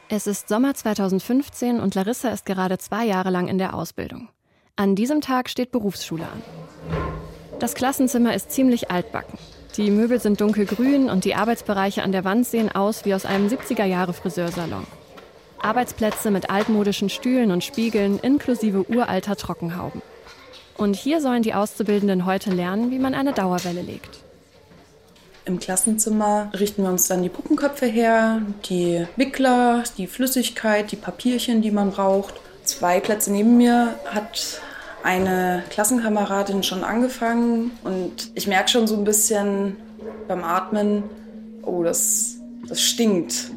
Es 0.09 0.25
ist 0.25 0.47
Sommer 0.47 0.73
2015 0.73 1.81
und 1.81 1.93
Larissa 1.93 2.29
ist 2.29 2.45
gerade 2.45 2.77
zwei 2.77 3.05
Jahre 3.05 3.29
lang 3.29 3.49
in 3.49 3.57
der 3.57 3.73
Ausbildung. 3.73 4.29
An 4.77 4.95
diesem 4.95 5.19
Tag 5.19 5.49
steht 5.49 5.71
Berufsschule 5.71 6.23
an. 6.23 6.41
Das 7.59 7.73
Klassenzimmer 7.73 8.33
ist 8.33 8.49
ziemlich 8.49 8.89
altbacken. 8.89 9.37
Die 9.75 9.91
Möbel 9.91 10.21
sind 10.21 10.39
dunkelgrün 10.39 11.09
und 11.09 11.25
die 11.25 11.35
Arbeitsbereiche 11.35 12.03
an 12.03 12.13
der 12.13 12.23
Wand 12.23 12.47
sehen 12.47 12.73
aus 12.73 13.03
wie 13.03 13.13
aus 13.13 13.25
einem 13.25 13.47
70er-Jahre-Friseursalon. 13.47 14.87
Arbeitsplätze 15.59 16.31
mit 16.31 16.49
altmodischen 16.49 17.09
Stühlen 17.09 17.51
und 17.51 17.65
Spiegeln 17.65 18.17
inklusive 18.17 18.89
uralter 18.89 19.35
Trockenhauben. 19.35 20.01
Und 20.77 20.95
hier 20.95 21.19
sollen 21.19 21.43
die 21.43 21.53
Auszubildenden 21.53 22.25
heute 22.25 22.51
lernen, 22.51 22.91
wie 22.91 22.99
man 22.99 23.13
eine 23.13 23.33
Dauerwelle 23.33 23.81
legt. 23.81 24.23
Im 25.47 25.59
Klassenzimmer 25.59 26.51
richten 26.59 26.83
wir 26.83 26.89
uns 26.89 27.07
dann 27.07 27.23
die 27.23 27.29
Puppenköpfe 27.29 27.85
her, 27.85 28.41
die 28.69 29.07
Wickler, 29.15 29.85
die 29.97 30.05
Flüssigkeit, 30.05 30.91
die 30.91 30.97
Papierchen, 30.97 31.61
die 31.61 31.71
man 31.71 31.91
braucht. 31.91 32.33
Zwei 32.65 32.99
Plätze 32.99 33.31
neben 33.31 33.55
mir 33.55 33.95
hat 34.07 34.59
eine 35.03 35.63
Klassenkameradin 35.69 36.63
schon 36.63 36.83
angefangen 36.83 37.71
und 37.85 38.29
ich 38.35 38.47
merke 38.47 38.67
schon 38.67 38.87
so 38.87 38.97
ein 38.97 39.05
bisschen 39.05 39.77
beim 40.27 40.43
Atmen, 40.43 41.03
oh, 41.61 41.81
das, 41.81 42.35
das 42.67 42.81
stinkt. 42.81 43.49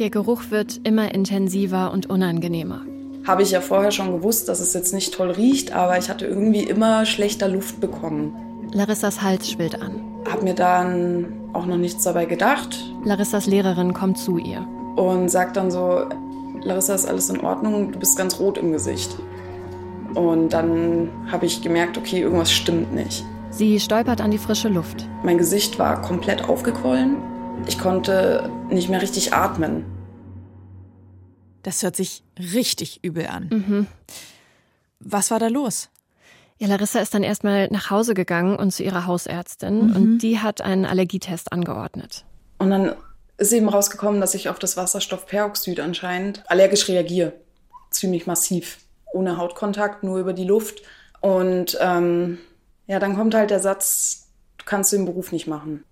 Der 0.00 0.10
Geruch 0.10 0.50
wird 0.50 0.80
immer 0.82 1.14
intensiver 1.14 1.92
und 1.92 2.10
unangenehmer. 2.10 2.80
Habe 3.24 3.44
ich 3.44 3.52
ja 3.52 3.60
vorher 3.60 3.92
schon 3.92 4.10
gewusst, 4.10 4.48
dass 4.48 4.58
es 4.58 4.74
jetzt 4.74 4.92
nicht 4.92 5.14
toll 5.14 5.30
riecht, 5.30 5.72
aber 5.72 5.96
ich 5.96 6.08
hatte 6.08 6.26
irgendwie 6.26 6.64
immer 6.64 7.06
schlechter 7.06 7.46
Luft 7.46 7.80
bekommen. 7.80 8.32
Larissas 8.72 9.22
Hals 9.22 9.48
schwillt 9.48 9.80
an. 9.80 10.09
Hab 10.28 10.42
mir 10.42 10.54
dann 10.54 11.50
auch 11.52 11.66
noch 11.66 11.76
nichts 11.76 12.04
dabei 12.04 12.26
gedacht. 12.26 12.78
Larissas 13.04 13.46
Lehrerin 13.46 13.94
kommt 13.94 14.18
zu 14.18 14.38
ihr. 14.38 14.66
Und 14.96 15.28
sagt 15.30 15.56
dann 15.56 15.70
so, 15.70 16.04
Larissa, 16.62 16.94
ist 16.94 17.06
alles 17.06 17.30
in 17.30 17.40
Ordnung? 17.40 17.92
Du 17.92 17.98
bist 17.98 18.16
ganz 18.16 18.38
rot 18.38 18.58
im 18.58 18.72
Gesicht. 18.72 19.16
Und 20.14 20.50
dann 20.50 21.10
habe 21.30 21.46
ich 21.46 21.62
gemerkt, 21.62 21.96
okay, 21.96 22.20
irgendwas 22.20 22.52
stimmt 22.52 22.94
nicht. 22.94 23.24
Sie 23.50 23.80
stolpert 23.80 24.20
an 24.20 24.30
die 24.30 24.38
frische 24.38 24.68
Luft. 24.68 25.08
Mein 25.24 25.38
Gesicht 25.38 25.78
war 25.78 26.02
komplett 26.02 26.48
aufgequollen. 26.48 27.16
Ich 27.66 27.78
konnte 27.78 28.50
nicht 28.68 28.88
mehr 28.88 29.02
richtig 29.02 29.32
atmen. 29.32 29.84
Das 31.62 31.82
hört 31.82 31.96
sich 31.96 32.22
richtig 32.38 33.00
übel 33.02 33.26
an. 33.26 33.48
Mhm. 33.50 33.86
Was 35.00 35.30
war 35.30 35.38
da 35.38 35.48
los? 35.48 35.90
Ja, 36.60 36.68
Larissa 36.68 37.00
ist 37.00 37.14
dann 37.14 37.22
erstmal 37.22 37.68
nach 37.68 37.88
Hause 37.88 38.12
gegangen 38.12 38.54
und 38.54 38.70
zu 38.70 38.82
ihrer 38.82 39.06
Hausärztin 39.06 39.88
mhm. 39.88 39.96
und 39.96 40.18
die 40.18 40.40
hat 40.40 40.60
einen 40.60 40.84
Allergietest 40.84 41.52
angeordnet. 41.52 42.26
Und 42.58 42.68
dann 42.68 42.94
ist 43.38 43.52
eben 43.52 43.70
rausgekommen, 43.70 44.20
dass 44.20 44.34
ich 44.34 44.50
auf 44.50 44.58
das 44.58 44.76
Wasserstoffperoxid 44.76 45.80
anscheinend 45.80 46.42
allergisch 46.50 46.86
reagiere. 46.88 47.32
Ziemlich 47.90 48.26
massiv. 48.26 48.76
Ohne 49.14 49.38
Hautkontakt, 49.38 50.04
nur 50.04 50.18
über 50.18 50.34
die 50.34 50.44
Luft. 50.44 50.82
Und 51.20 51.78
ähm, 51.80 52.36
ja, 52.86 52.98
dann 52.98 53.16
kommt 53.16 53.34
halt 53.34 53.48
der 53.48 53.60
Satz, 53.60 54.28
du 54.58 54.66
kannst 54.66 54.92
den 54.92 55.06
Beruf 55.06 55.32
nicht 55.32 55.46
machen. 55.46 55.82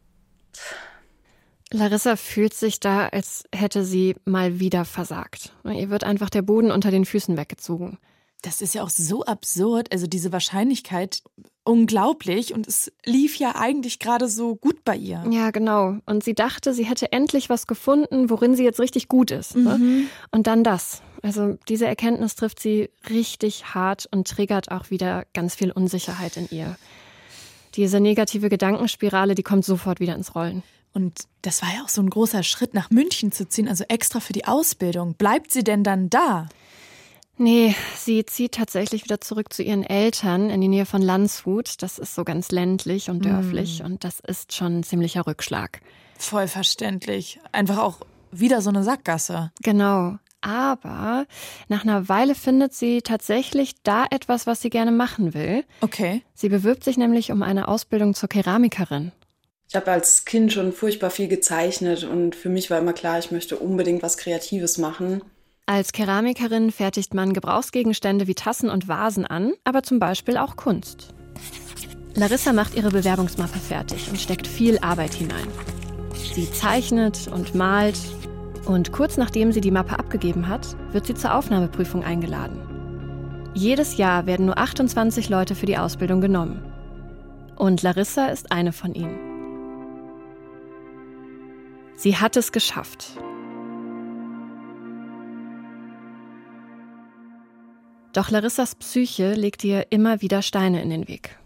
Larissa 1.71 2.17
fühlt 2.17 2.53
sich 2.53 2.79
da, 2.79 3.09
als 3.09 3.45
hätte 3.55 3.85
sie 3.85 4.17
mal 4.27 4.61
wieder 4.61 4.85
versagt. 4.85 5.55
Ihr 5.65 5.89
wird 5.89 6.05
einfach 6.05 6.29
der 6.29 6.43
Boden 6.43 6.71
unter 6.71 6.91
den 6.91 7.07
Füßen 7.07 7.39
weggezogen. 7.39 7.99
Das 8.43 8.63
ist 8.63 8.75
ja 8.75 8.83
auch 8.83 8.91
so 8.91 9.25
absurd, 9.25 9.93
also 9.93 10.07
diese 10.07 10.33
Wahrscheinlichkeit 10.33 11.23
unglaublich 11.65 12.55
und 12.55 12.67
es 12.67 12.91
lief 13.05 13.37
ja 13.37 13.57
eigentlich 13.57 13.99
gerade 13.99 14.29
so 14.29 14.57
gut 14.57 14.85
bei 14.85 14.97
ihr. 14.97 15.25
Ja, 15.31 15.51
genau. 15.51 15.99
Und 16.07 16.25
sie 16.25 16.35
dachte, 16.35 16.73
sie 16.73 16.85
hätte 16.85 17.13
endlich 17.13 17.51
was 17.51 17.67
gefunden, 17.67 18.31
worin 18.31 18.55
sie 18.55 18.65
jetzt 18.65 18.81
richtig 18.81 19.09
gut 19.09 19.31
ist. 19.31 19.55
Ne? 19.55 19.77
Mhm. 19.77 20.07
Und 20.31 20.47
dann 20.47 20.65
das. 20.65 21.03
Also 21.23 21.59
diese 21.69 21.87
Erkenntnis 21.87 22.37
trifft 22.37 22.61
sie 22.61 22.91
richtig 23.11 23.75
hart 23.75 24.09
und 24.11 24.29
triggert 24.29 24.71
auch 24.71 24.91
wieder 24.91 25.27
ganz 25.35 25.57
viel 25.57 25.71
Unsicherheit 25.71 26.37
in 26.37 26.49
ihr. 26.51 26.77
Diese 27.75 28.01
negative 28.01 28.49
Gedankenspirale, 28.49 29.35
die 29.35 29.43
kommt 29.43 29.65
sofort 29.65 30.01
wieder 30.01 30.15
ins 30.15 30.35
Rollen. 30.35 30.63
Und 30.95 31.25
das 31.43 31.61
war 31.61 31.69
ja 31.75 31.85
auch 31.85 31.89
so 31.89 32.01
ein 32.01 32.09
großer 32.09 32.43
Schritt, 32.43 32.73
nach 32.73 32.91
München 32.91 33.31
zu 33.31 33.47
ziehen, 33.47 33.69
also 33.69 33.85
extra 33.89 34.21
für 34.21 34.33
die 34.33 34.47
Ausbildung. 34.47 35.15
Bleibt 35.15 35.53
sie 35.53 35.65
denn 35.65 35.85
dann 35.85 36.09
da? 36.09 36.49
Nee, 37.39 37.75
sie 37.97 38.27
zieht 38.27 38.53
tatsächlich 38.53 39.05
wieder 39.05 39.21
zurück 39.21 39.53
zu 39.53 39.63
ihren 39.63 39.85
Eltern 39.85 40.51
in 40.51 40.61
die 40.61 40.69
Nähe 40.69 40.87
von 40.87 41.01
Landshut. 41.01 41.83
Das 41.83 41.99
ist 41.99 42.15
so 42.15 42.25
ganz 42.25 42.51
ländlich 42.51 43.11
und 43.11 43.25
dörflich 43.25 43.81
mm. 43.81 43.87
und 43.87 44.05
das 44.05 44.19
ist 44.21 44.53
schon 44.53 44.81
ein 44.81 44.83
ziemlicher 44.83 45.25
Rückschlag. 45.27 45.81
Voll 46.19 46.49
verständlich. 46.49 47.39
Einfach 47.53 47.79
auch 47.79 48.01
wieder 48.33 48.61
so 48.61 48.71
eine 48.71 48.83
Sackgasse. 48.83 49.53
Genau. 49.63 50.17
Aber 50.41 51.27
nach 51.69 51.83
einer 51.83 52.09
Weile 52.09 52.35
findet 52.35 52.75
sie 52.75 53.03
tatsächlich 53.03 53.75
da 53.83 54.05
etwas, 54.11 54.47
was 54.47 54.61
sie 54.61 54.71
gerne 54.71 54.93
machen 54.93 55.33
will. 55.33 55.65
Okay. 55.81 56.23
Sie 56.35 56.49
bewirbt 56.49 56.85
sich 56.85 56.97
nämlich 56.97 57.31
um 57.31 57.43
eine 57.43 57.69
Ausbildung 57.69 58.15
zur 58.15 58.29
Keramikerin. 58.29 59.13
Ich 59.69 59.77
habe 59.77 59.91
als 59.91 60.25
Kind 60.25 60.53
schon 60.53 60.73
furchtbar 60.73 61.11
viel 61.11 61.29
gezeichnet 61.29 62.05
und 62.05 62.35
für 62.35 62.49
mich 62.49 62.71
war 62.71 62.79
immer 62.79 62.95
klar, 62.95 63.19
ich 63.19 63.31
möchte 63.31 63.59
unbedingt 63.59 64.03
was 64.03 64.17
Kreatives 64.17 64.79
machen. 64.79 65.23
Als 65.69 65.93
Keramikerin 65.93 66.73
fertigt 66.73 67.13
man 67.13 67.35
Gebrauchsgegenstände 67.35 68.27
wie 68.27 68.35
Tassen 68.35 68.71
und 68.71 68.89
Vasen 68.89 69.27
an, 69.27 69.53
aber 69.65 69.83
zum 69.83 69.99
Beispiel 69.99 70.39
auch 70.39 70.57
Kunst. 70.57 71.13
Larissa 72.15 72.55
macht 72.55 72.75
ihre 72.75 72.89
Bewerbungsmappe 72.89 73.59
fertig 73.59 74.09
und 74.09 74.19
steckt 74.19 74.47
viel 74.47 74.79
Arbeit 74.79 75.13
hinein. 75.13 75.47
Sie 76.33 76.51
zeichnet 76.51 77.29
und 77.31 77.55
malt 77.55 77.99
und 78.65 78.93
kurz 78.93 79.19
nachdem 79.19 79.53
sie 79.53 79.61
die 79.61 79.71
Mappe 79.71 79.99
abgegeben 79.99 80.49
hat, 80.49 80.75
wird 80.93 81.05
sie 81.05 81.13
zur 81.13 81.35
Aufnahmeprüfung 81.35 82.03
eingeladen. 82.03 83.51
Jedes 83.53 83.99
Jahr 83.99 84.25
werden 84.25 84.47
nur 84.47 84.57
28 84.57 85.29
Leute 85.29 85.55
für 85.55 85.67
die 85.67 85.77
Ausbildung 85.77 86.23
genommen. 86.23 86.63
Und 87.57 87.83
Larissa 87.83 88.29
ist 88.29 88.53
eine 88.53 88.73
von 88.73 88.95
ihnen. 88.95 89.19
Sie 91.95 92.17
hat 92.17 92.39
es 92.39 92.53
geschafft 92.53 93.19
Doch 98.19 98.31
Larissas 98.33 98.75
Psyche 98.75 99.35
legt 99.35 99.63
ihr 99.63 99.93
immer 99.93 100.21
wieder 100.21 100.43
Steine 100.43 100.83
in 100.83 100.91
den 100.91 101.07
Weg. 101.07 101.39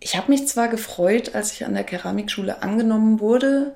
Ich 0.00 0.16
habe 0.16 0.30
mich 0.30 0.48
zwar 0.48 0.68
gefreut, 0.68 1.34
als 1.34 1.52
ich 1.52 1.66
an 1.66 1.74
der 1.74 1.84
Keramikschule 1.84 2.62
angenommen 2.62 3.20
wurde, 3.20 3.74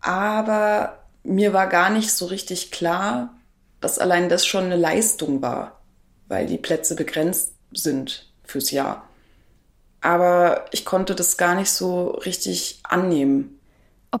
aber 0.00 1.04
mir 1.24 1.52
war 1.52 1.66
gar 1.66 1.90
nicht 1.90 2.10
so 2.10 2.24
richtig 2.24 2.70
klar, 2.70 3.34
dass 3.82 3.98
allein 3.98 4.30
das 4.30 4.46
schon 4.46 4.64
eine 4.64 4.76
Leistung 4.76 5.42
war, 5.42 5.78
weil 6.26 6.46
die 6.46 6.56
Plätze 6.56 6.96
begrenzt 6.96 7.52
sind 7.70 8.32
fürs 8.44 8.70
Jahr. 8.70 9.06
Aber 10.00 10.64
ich 10.72 10.86
konnte 10.86 11.14
das 11.14 11.36
gar 11.36 11.54
nicht 11.54 11.70
so 11.70 12.12
richtig 12.12 12.80
annehmen. 12.82 13.57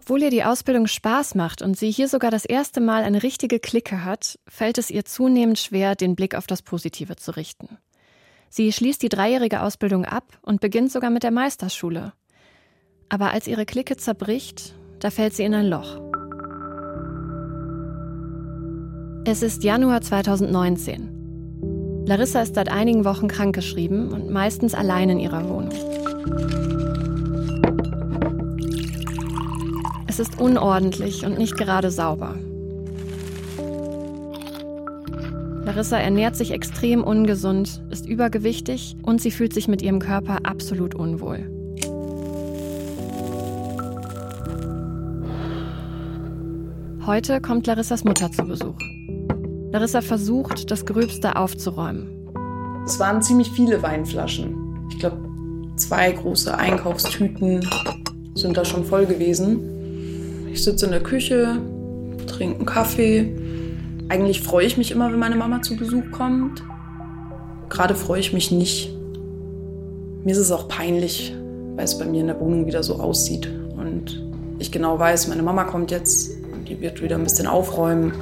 Obwohl 0.00 0.22
ihr 0.22 0.30
die 0.30 0.44
Ausbildung 0.44 0.86
Spaß 0.86 1.34
macht 1.34 1.60
und 1.60 1.76
sie 1.76 1.90
hier 1.90 2.06
sogar 2.06 2.30
das 2.30 2.44
erste 2.44 2.80
Mal 2.80 3.02
eine 3.02 3.24
richtige 3.24 3.58
Clique 3.58 4.04
hat, 4.04 4.38
fällt 4.46 4.78
es 4.78 4.92
ihr 4.92 5.04
zunehmend 5.04 5.58
schwer, 5.58 5.96
den 5.96 6.14
Blick 6.14 6.36
auf 6.36 6.46
das 6.46 6.62
Positive 6.62 7.16
zu 7.16 7.32
richten. 7.32 7.78
Sie 8.48 8.72
schließt 8.72 9.02
die 9.02 9.08
dreijährige 9.08 9.60
Ausbildung 9.60 10.04
ab 10.04 10.38
und 10.42 10.60
beginnt 10.60 10.92
sogar 10.92 11.10
mit 11.10 11.24
der 11.24 11.32
Meisterschule. 11.32 12.12
Aber 13.08 13.32
als 13.32 13.48
ihre 13.48 13.66
Clique 13.66 13.96
zerbricht, 13.96 14.76
da 15.00 15.10
fällt 15.10 15.34
sie 15.34 15.42
in 15.42 15.54
ein 15.54 15.66
Loch. 15.66 16.00
Es 19.24 19.42
ist 19.42 19.64
Januar 19.64 20.00
2019. 20.00 22.04
Larissa 22.06 22.42
ist 22.42 22.54
seit 22.54 22.70
einigen 22.70 23.04
Wochen 23.04 23.26
krankgeschrieben 23.26 24.12
und 24.12 24.30
meistens 24.30 24.74
allein 24.74 25.10
in 25.10 25.18
ihrer 25.18 25.48
Wohnung. 25.48 25.74
Es 30.18 30.30
ist 30.30 30.40
unordentlich 30.40 31.24
und 31.24 31.38
nicht 31.38 31.56
gerade 31.56 31.92
sauber. 31.92 32.34
Larissa 35.64 35.96
ernährt 35.96 36.34
sich 36.34 36.50
extrem 36.50 37.04
ungesund, 37.04 37.84
ist 37.90 38.04
übergewichtig 38.04 38.96
und 39.04 39.20
sie 39.20 39.30
fühlt 39.30 39.52
sich 39.54 39.68
mit 39.68 39.80
ihrem 39.80 40.00
Körper 40.00 40.38
absolut 40.42 40.96
unwohl. 40.96 41.48
Heute 47.06 47.40
kommt 47.40 47.68
Larissas 47.68 48.02
Mutter 48.02 48.32
zu 48.32 48.42
Besuch. 48.42 48.80
Larissa 49.70 50.00
versucht, 50.00 50.68
das 50.72 50.84
Gröbste 50.84 51.36
aufzuräumen. 51.36 52.08
Es 52.84 52.98
waren 52.98 53.22
ziemlich 53.22 53.52
viele 53.52 53.80
Weinflaschen. 53.84 54.84
Ich 54.90 54.98
glaube, 54.98 55.18
zwei 55.76 56.10
große 56.10 56.58
Einkaufstüten 56.58 57.64
sind 58.34 58.56
da 58.56 58.64
schon 58.64 58.84
voll 58.84 59.06
gewesen. 59.06 59.77
Ich 60.58 60.64
sitze 60.64 60.86
in 60.86 60.90
der 60.90 61.04
Küche, 61.04 61.60
trinke 62.26 62.56
einen 62.56 62.66
Kaffee. 62.66 63.32
Eigentlich 64.08 64.40
freue 64.40 64.66
ich 64.66 64.76
mich 64.76 64.90
immer, 64.90 65.12
wenn 65.12 65.18
meine 65.20 65.36
Mama 65.36 65.62
zu 65.62 65.76
Besuch 65.76 66.10
kommt. 66.10 66.64
Gerade 67.68 67.94
freue 67.94 68.18
ich 68.18 68.32
mich 68.32 68.50
nicht. 68.50 68.90
Mir 70.24 70.32
ist 70.32 70.38
es 70.38 70.50
auch 70.50 70.66
peinlich, 70.66 71.32
weil 71.76 71.84
es 71.84 71.96
bei 71.96 72.06
mir 72.06 72.22
in 72.22 72.26
der 72.26 72.40
Wohnung 72.40 72.66
wieder 72.66 72.82
so 72.82 72.96
aussieht. 72.96 73.48
Und 73.76 74.20
ich 74.58 74.72
genau 74.72 74.98
weiß, 74.98 75.28
meine 75.28 75.44
Mama 75.44 75.62
kommt 75.62 75.92
jetzt 75.92 76.32
und 76.52 76.68
die 76.68 76.80
wird 76.80 77.00
wieder 77.02 77.14
ein 77.14 77.22
bisschen 77.22 77.46
aufräumen. 77.46 78.12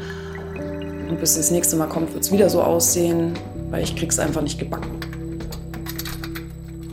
Und 1.08 1.18
bis 1.18 1.36
sie 1.36 1.40
das 1.40 1.50
nächste 1.50 1.76
Mal 1.76 1.86
kommt, 1.86 2.12
wird 2.12 2.22
es 2.22 2.32
wieder 2.32 2.50
so 2.50 2.60
aussehen, 2.60 3.32
weil 3.70 3.82
ich 3.82 3.96
krieg's 3.96 4.18
einfach 4.18 4.42
nicht 4.42 4.58
gebacken. 4.58 4.90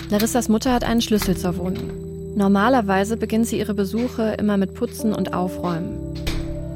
Larissas 0.09 0.47
Mutter 0.47 0.71
hat 0.71 0.85
einen 0.85 1.01
Schlüssel 1.01 1.35
zur 1.35 1.57
Wohnung. 1.57 2.02
Normalerweise 2.35 3.17
beginnt 3.17 3.47
sie 3.47 3.59
ihre 3.59 3.73
Besuche 3.73 4.35
immer 4.39 4.57
mit 4.57 4.73
Putzen 4.73 5.13
und 5.13 5.33
Aufräumen. 5.33 5.99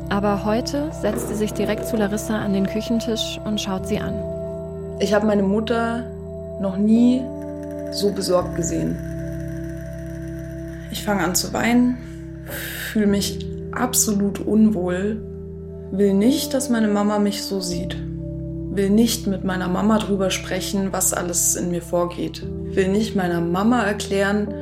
Aber 0.10 0.46
heute 0.46 0.92
setzt 1.02 1.28
sie 1.28 1.36
sich 1.36 1.54
direkt 1.54 1.88
zu 1.88 1.98
Larissa 1.98 2.40
an 2.40 2.54
den 2.54 2.68
Küchentisch 2.68 3.40
und 3.44 3.60
schaut 3.60 3.88
sie 3.88 4.00
an. 4.00 4.16
Ich 5.00 5.14
habe 5.14 5.26
meine 5.26 5.44
Mutter 5.44 6.06
noch 6.62 6.78
nie 6.78 7.22
so 7.92 8.12
besorgt 8.12 8.56
gesehen. 8.56 8.98
Ich 10.92 11.04
fange 11.04 11.24
an 11.24 11.36
zu 11.36 11.54
weinen, 11.54 11.98
fühle 12.92 13.08
mich 13.08 13.46
absolut 13.72 14.40
unwohl 14.40 15.22
will 15.92 16.14
nicht, 16.14 16.54
dass 16.54 16.70
meine 16.70 16.88
Mama 16.88 17.20
mich 17.20 17.44
so 17.44 17.60
sieht. 17.62 17.96
Will 18.72 18.90
nicht 18.90 19.28
mit 19.28 19.44
meiner 19.44 19.68
Mama 19.68 19.98
drüber 20.00 20.30
sprechen, 20.30 20.90
was 20.92 21.14
alles 21.14 21.56
in 21.56 21.72
mir 21.72 21.82
vorgeht. 21.82 22.44
Will 22.46 22.90
nicht 22.90 23.16
meiner 23.16 23.42
Mama 23.42 23.84
erklären, 23.84 24.54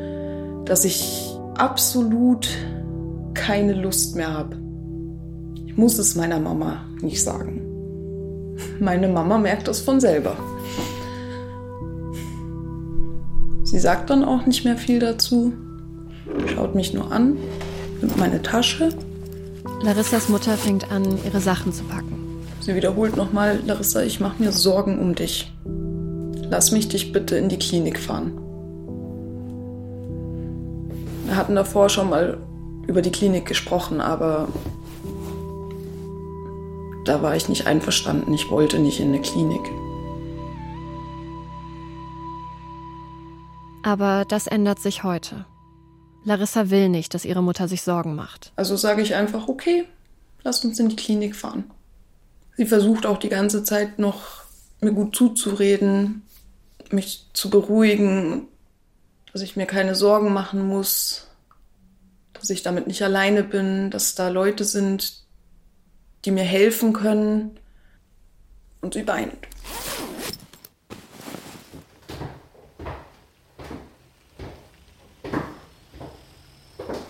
dass 0.65 0.85
ich 0.85 1.31
absolut 1.57 2.49
keine 3.33 3.73
Lust 3.73 4.15
mehr 4.15 4.33
habe. 4.33 4.57
Ich 5.65 5.77
muss 5.77 5.97
es 5.97 6.15
meiner 6.15 6.39
Mama 6.39 6.85
nicht 7.01 7.23
sagen. 7.23 7.61
Meine 8.79 9.07
Mama 9.07 9.37
merkt 9.37 9.67
das 9.67 9.81
von 9.81 9.99
selber. 9.99 10.35
Sie 13.63 13.79
sagt 13.79 14.09
dann 14.09 14.23
auch 14.23 14.45
nicht 14.45 14.63
mehr 14.63 14.77
viel 14.77 14.99
dazu, 14.99 15.53
schaut 16.53 16.75
mich 16.75 16.93
nur 16.93 17.11
an, 17.11 17.37
nimmt 18.01 18.17
meine 18.17 18.41
Tasche 18.41 18.89
Larissas 19.81 20.29
Mutter 20.29 20.57
fängt 20.57 20.91
an, 20.91 21.03
ihre 21.25 21.39
Sachen 21.39 21.73
zu 21.73 21.83
packen. 21.83 22.41
Sie 22.59 22.73
wiederholt 22.75 23.15
nochmal, 23.17 23.59
Larissa, 23.65 24.01
ich 24.01 24.19
mache 24.19 24.41
mir 24.41 24.51
Sorgen 24.51 24.99
um 24.99 25.13
dich. 25.13 25.51
Lass 26.49 26.71
mich 26.71 26.87
dich 26.87 27.11
bitte 27.11 27.35
in 27.35 27.49
die 27.49 27.59
Klinik 27.59 27.99
fahren. 27.99 28.31
Wir 31.25 31.35
hatten 31.35 31.55
davor 31.55 31.89
schon 31.89 32.09
mal 32.09 32.37
über 32.87 33.01
die 33.01 33.11
Klinik 33.11 33.47
gesprochen, 33.47 33.99
aber 33.99 34.47
da 37.03 37.23
war 37.23 37.35
ich 37.35 37.49
nicht 37.49 37.65
einverstanden. 37.65 38.31
Ich 38.33 38.51
wollte 38.51 38.77
nicht 38.77 38.99
in 38.99 39.07
eine 39.07 39.21
Klinik. 39.21 39.61
Aber 43.81 44.25
das 44.27 44.45
ändert 44.45 44.79
sich 44.79 45.03
heute. 45.03 45.45
Larissa 46.23 46.69
will 46.69 46.89
nicht, 46.89 47.13
dass 47.13 47.25
ihre 47.25 47.41
Mutter 47.41 47.67
sich 47.67 47.81
Sorgen 47.81 48.15
macht. 48.15 48.51
Also 48.55 48.75
sage 48.75 49.01
ich 49.01 49.15
einfach, 49.15 49.47
okay, 49.47 49.85
lass 50.43 50.63
uns 50.63 50.79
in 50.79 50.89
die 50.89 50.95
Klinik 50.95 51.35
fahren. 51.35 51.65
Sie 52.55 52.65
versucht 52.65 53.05
auch 53.07 53.17
die 53.17 53.29
ganze 53.29 53.63
Zeit 53.63 53.97
noch 53.97 54.43
mir 54.79 54.93
gut 54.93 55.15
zuzureden, 55.15 56.23
mich 56.91 57.27
zu 57.33 57.49
beruhigen, 57.49 58.47
dass 59.35 59.41
ich 59.41 59.57
mir 59.57 59.65
keine 59.65 59.95
Sorgen 59.95 60.31
machen 60.31 60.65
muss, 60.65 61.27
dass 62.31 62.49
ich 62.49 62.63
damit 62.63 62.87
nicht 62.87 63.01
alleine 63.01 63.43
bin, 63.43 63.91
dass 63.91 64.15
da 64.15 64.29
Leute 64.29 64.63
sind, 64.63 65.25
die 66.23 66.31
mir 66.31 66.45
helfen 66.45 66.93
können. 66.93 67.59
Und 68.79 68.93
sie 68.93 69.05
weint. 69.05 69.33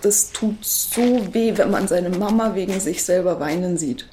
das 0.02 0.32
tut 0.32 0.66
so 0.66 1.34
weh, 1.34 1.56
wenn 1.58 1.70
man 1.70 1.88
seine 1.88 2.10
Mama 2.10 2.56
wegen 2.56 2.80
sich 2.80 3.04
selber 3.04 3.40
weinen 3.40 3.78
sieht. 3.78 4.08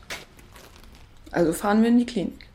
Also 1.31 1.55
fahren 1.55 1.81
wir 1.81 1.89
in 1.89 1.99
die 1.99 2.07
Klinik. 2.07 2.52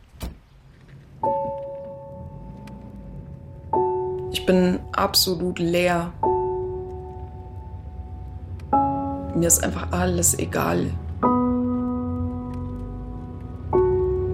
Ich 4.37 4.45
bin 4.45 4.79
absolut 4.91 5.57
leer. 5.57 6.13
Mir 9.33 9.47
ist 9.47 9.63
einfach 9.63 9.91
alles 9.91 10.37
egal. 10.37 10.91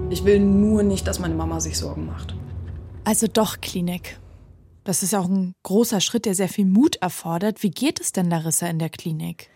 Ich 0.10 0.26
will 0.26 0.42
nur 0.42 0.84
nicht, 0.84 1.08
dass 1.08 1.20
meine 1.20 1.36
Mama 1.36 1.62
sich 1.62 1.78
Sorgen 1.78 2.06
macht. 2.06 2.36
Also 3.06 3.28
doch 3.28 3.62
Klinik. 3.62 4.20
Das 4.84 5.04
ist 5.04 5.16
auch 5.16 5.30
ein 5.30 5.56
großer 5.64 6.02
Schritt, 6.02 6.26
der 6.26 6.36
sehr 6.36 6.50
viel 6.50 6.66
Mut 6.66 6.98
erfordert. 6.98 7.64
Wie 7.64 7.72
geht 7.72 8.02
es 8.02 8.12
denn 8.12 8.30
Larissa 8.30 8.68
in 8.68 8.80
der 8.80 8.90
Klinik? 8.90 9.50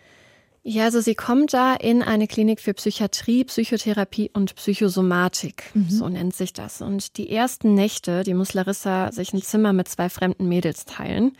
Ja, 0.69 0.83
also 0.83 0.99
sie 0.99 1.15
kommt 1.15 1.53
da 1.53 1.75
in 1.75 2.03
eine 2.03 2.27
Klinik 2.27 2.59
für 2.59 2.73
Psychiatrie, 2.73 3.45
Psychotherapie 3.45 4.29
und 4.33 4.53
Psychosomatik. 4.55 5.71
Mhm. 5.73 5.89
So 5.89 6.09
nennt 6.09 6.35
sich 6.35 6.51
das. 6.51 6.81
Und 6.81 7.15
die 7.15 7.31
ersten 7.31 7.73
Nächte, 7.73 8.23
die 8.23 8.33
muss 8.33 8.53
Larissa 8.53 9.11
sich 9.13 9.31
ein 9.31 9.41
Zimmer 9.41 9.71
mit 9.71 9.87
zwei 9.87 10.09
fremden 10.09 10.49
Mädels 10.49 10.83
teilen. 10.83 11.37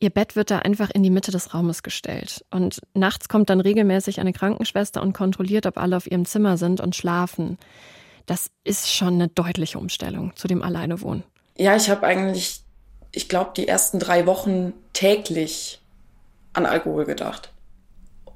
Ihr 0.00 0.10
Bett 0.10 0.34
wird 0.34 0.50
da 0.50 0.58
einfach 0.58 0.90
in 0.90 1.04
die 1.04 1.10
Mitte 1.10 1.30
des 1.30 1.54
Raumes 1.54 1.84
gestellt. 1.84 2.44
Und 2.50 2.80
nachts 2.94 3.28
kommt 3.28 3.48
dann 3.48 3.60
regelmäßig 3.60 4.18
eine 4.18 4.32
Krankenschwester 4.32 5.02
und 5.02 5.12
kontrolliert, 5.12 5.66
ob 5.66 5.78
alle 5.78 5.96
auf 5.96 6.10
ihrem 6.10 6.24
Zimmer 6.24 6.56
sind 6.56 6.80
und 6.80 6.96
schlafen. 6.96 7.58
Das 8.26 8.50
ist 8.64 8.90
schon 8.90 9.14
eine 9.14 9.28
deutliche 9.28 9.78
Umstellung 9.78 10.32
zu 10.34 10.48
dem 10.48 10.62
Alleinewohnen. 10.62 11.22
Ja, 11.56 11.76
ich 11.76 11.88
habe 11.90 12.04
eigentlich 12.04 12.64
ich 13.14 13.28
glaube, 13.28 13.52
die 13.56 13.68
ersten 13.68 13.98
drei 13.98 14.26
Wochen 14.26 14.72
täglich 14.92 15.80
an 16.52 16.66
Alkohol 16.66 17.04
gedacht. 17.04 17.53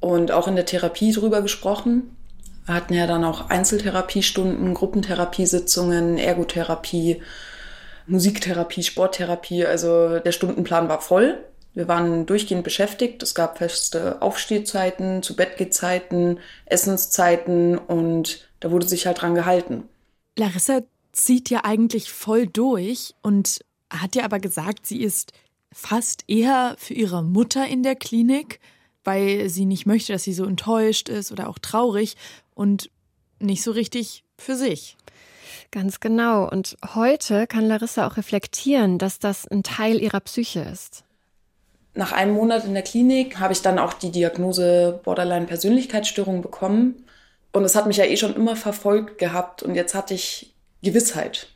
Und 0.01 0.31
auch 0.31 0.49
in 0.49 0.57
der 0.57 0.67
Therapie 0.67 1.13
drüber 1.13 1.43
gesprochen. 1.43 2.17
Wir 2.67 2.75
hatten 2.75 2.95
ja 2.95 3.07
dann 3.07 3.25
auch 3.25 3.51
Einzeltherapiestunden, 3.51 4.75
Gruppentherapiesitzungen, 4.75 6.19
Ergotherapie, 6.19 7.23
Musiktherapie, 8.07 8.83
Sporttherapie. 8.83 9.65
Also 9.65 10.19
der 10.19 10.33
Stundenplan 10.33 10.89
war 10.89 11.01
voll. 11.01 11.39
Wir 11.75 11.89
waren 11.89 12.27
durchgehend 12.27 12.65
beschäftigt. 12.65 13.23
Es 13.23 13.35
gab 13.35 13.59
feste 13.59 14.21
Aufstehzeiten, 14.21 15.23
zu 15.23 15.37
Bettgehzeiten, 15.37 16.41
Essenszeiten 16.67 17.79
und 17.79 18.49
da 18.61 18.71
wurde 18.71 18.89
sich 18.89 19.07
halt 19.07 19.23
dran 19.23 19.35
gehalten. 19.35 19.89
Larissa 20.37 20.81
zieht 21.13 21.51
ja 21.51 21.61
eigentlich 21.65 22.13
voll 22.13 22.47
durch 22.47 23.15
und 23.23 23.61
hat 23.93 24.15
ja 24.15 24.25
aber 24.25 24.41
gesagt, 24.41 24.87
sie 24.87 25.03
ist 25.03 25.33
fast 25.73 26.25
eher 26.27 26.75
für 26.79 26.95
ihre 26.95 27.23
Mutter 27.23 27.67
in 27.67 27.83
der 27.83 27.95
Klinik, 27.95 28.61
weil 29.09 29.49
sie 29.49 29.65
nicht 29.65 29.87
möchte, 29.87 30.13
dass 30.13 30.25
sie 30.25 30.35
so 30.35 30.45
enttäuscht 30.45 31.09
ist 31.09 31.33
oder 31.33 31.49
auch 31.49 31.59
traurig 31.59 32.15
und 32.55 32.91
nicht 33.41 33.63
so 33.63 33.71
richtig 33.71 34.23
für 34.37 34.55
sich. 34.55 34.99
Ganz 35.71 36.01
genau. 36.01 36.47
Und 36.47 36.77
heute 36.95 37.47
kann 37.47 37.67
Larissa 37.67 38.07
auch 38.07 38.19
reflektieren, 38.19 38.99
dass 38.99 39.19
das 39.19 39.49
ein 39.49 39.63
Teil 39.63 40.03
ihrer 40.03 40.21
Psyche 40.21 40.61
ist. 40.61 41.05
Nach 41.95 42.13
einem 42.13 42.35
Monat 42.35 42.67
in 42.67 42.75
der 42.75 42.83
Klinik 42.83 43.41
habe 43.41 43.55
ich 43.55 43.63
dann 43.63 43.79
auch 43.79 43.95
die 43.95 44.11
Diagnose 44.11 45.01
Borderline-Persönlichkeitsstörung 45.05 46.43
bekommen. 46.43 47.07
Und 47.53 47.65
es 47.65 47.77
hat 47.77 47.87
mich 47.87 47.97
ja 47.97 48.05
eh 48.05 48.19
schon 48.19 48.37
immer 48.37 48.57
verfolgt 48.57 49.17
gehabt. 49.17 49.63
Und 49.63 49.75
jetzt 49.75 49.95
hatte 49.95 50.13
ich 50.13 50.55
Gewissheit. 50.83 51.49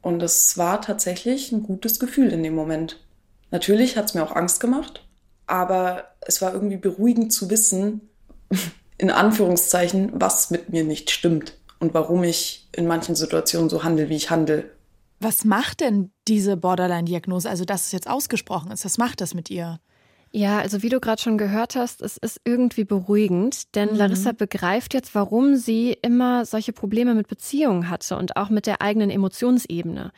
Und 0.00 0.22
es 0.22 0.56
war 0.56 0.80
tatsächlich 0.80 1.52
ein 1.52 1.62
gutes 1.62 2.00
Gefühl 2.00 2.32
in 2.32 2.42
dem 2.42 2.54
Moment. 2.54 3.04
Natürlich 3.50 3.98
hat 3.98 4.06
es 4.06 4.14
mir 4.14 4.22
auch 4.22 4.34
Angst 4.34 4.60
gemacht, 4.60 5.05
aber 5.46 6.04
es 6.20 6.42
war 6.42 6.52
irgendwie 6.52 6.76
beruhigend 6.76 7.32
zu 7.32 7.50
wissen, 7.50 8.08
in 8.98 9.10
Anführungszeichen, 9.10 10.12
was 10.14 10.50
mit 10.50 10.70
mir 10.70 10.84
nicht 10.84 11.10
stimmt 11.10 11.56
und 11.78 11.94
warum 11.94 12.24
ich 12.24 12.68
in 12.72 12.86
manchen 12.86 13.14
Situationen 13.14 13.68
so 13.68 13.84
handle, 13.84 14.08
wie 14.08 14.16
ich 14.16 14.30
handle. 14.30 14.70
Was 15.20 15.44
macht 15.44 15.80
denn 15.80 16.10
diese 16.28 16.56
Borderline-Diagnose, 16.56 17.48
also 17.48 17.64
dass 17.64 17.86
es 17.86 17.92
jetzt 17.92 18.08
ausgesprochen 18.08 18.70
ist, 18.70 18.84
was 18.84 18.98
macht 18.98 19.20
das 19.20 19.34
mit 19.34 19.50
ihr? 19.50 19.80
Ja, 20.32 20.58
also 20.58 20.82
wie 20.82 20.88
du 20.88 21.00
gerade 21.00 21.22
schon 21.22 21.38
gehört 21.38 21.76
hast, 21.76 22.02
es 22.02 22.18
ist 22.18 22.40
irgendwie 22.44 22.84
beruhigend, 22.84 23.74
denn 23.74 23.92
mhm. 23.92 23.96
Larissa 23.96 24.32
begreift 24.32 24.92
jetzt, 24.92 25.14
warum 25.14 25.56
sie 25.56 25.96
immer 26.02 26.44
solche 26.44 26.72
Probleme 26.72 27.14
mit 27.14 27.28
Beziehungen 27.28 27.88
hatte 27.88 28.16
und 28.16 28.36
auch 28.36 28.50
mit 28.50 28.66
der 28.66 28.82
eigenen 28.82 29.08
Emotionsebene. 29.08 30.12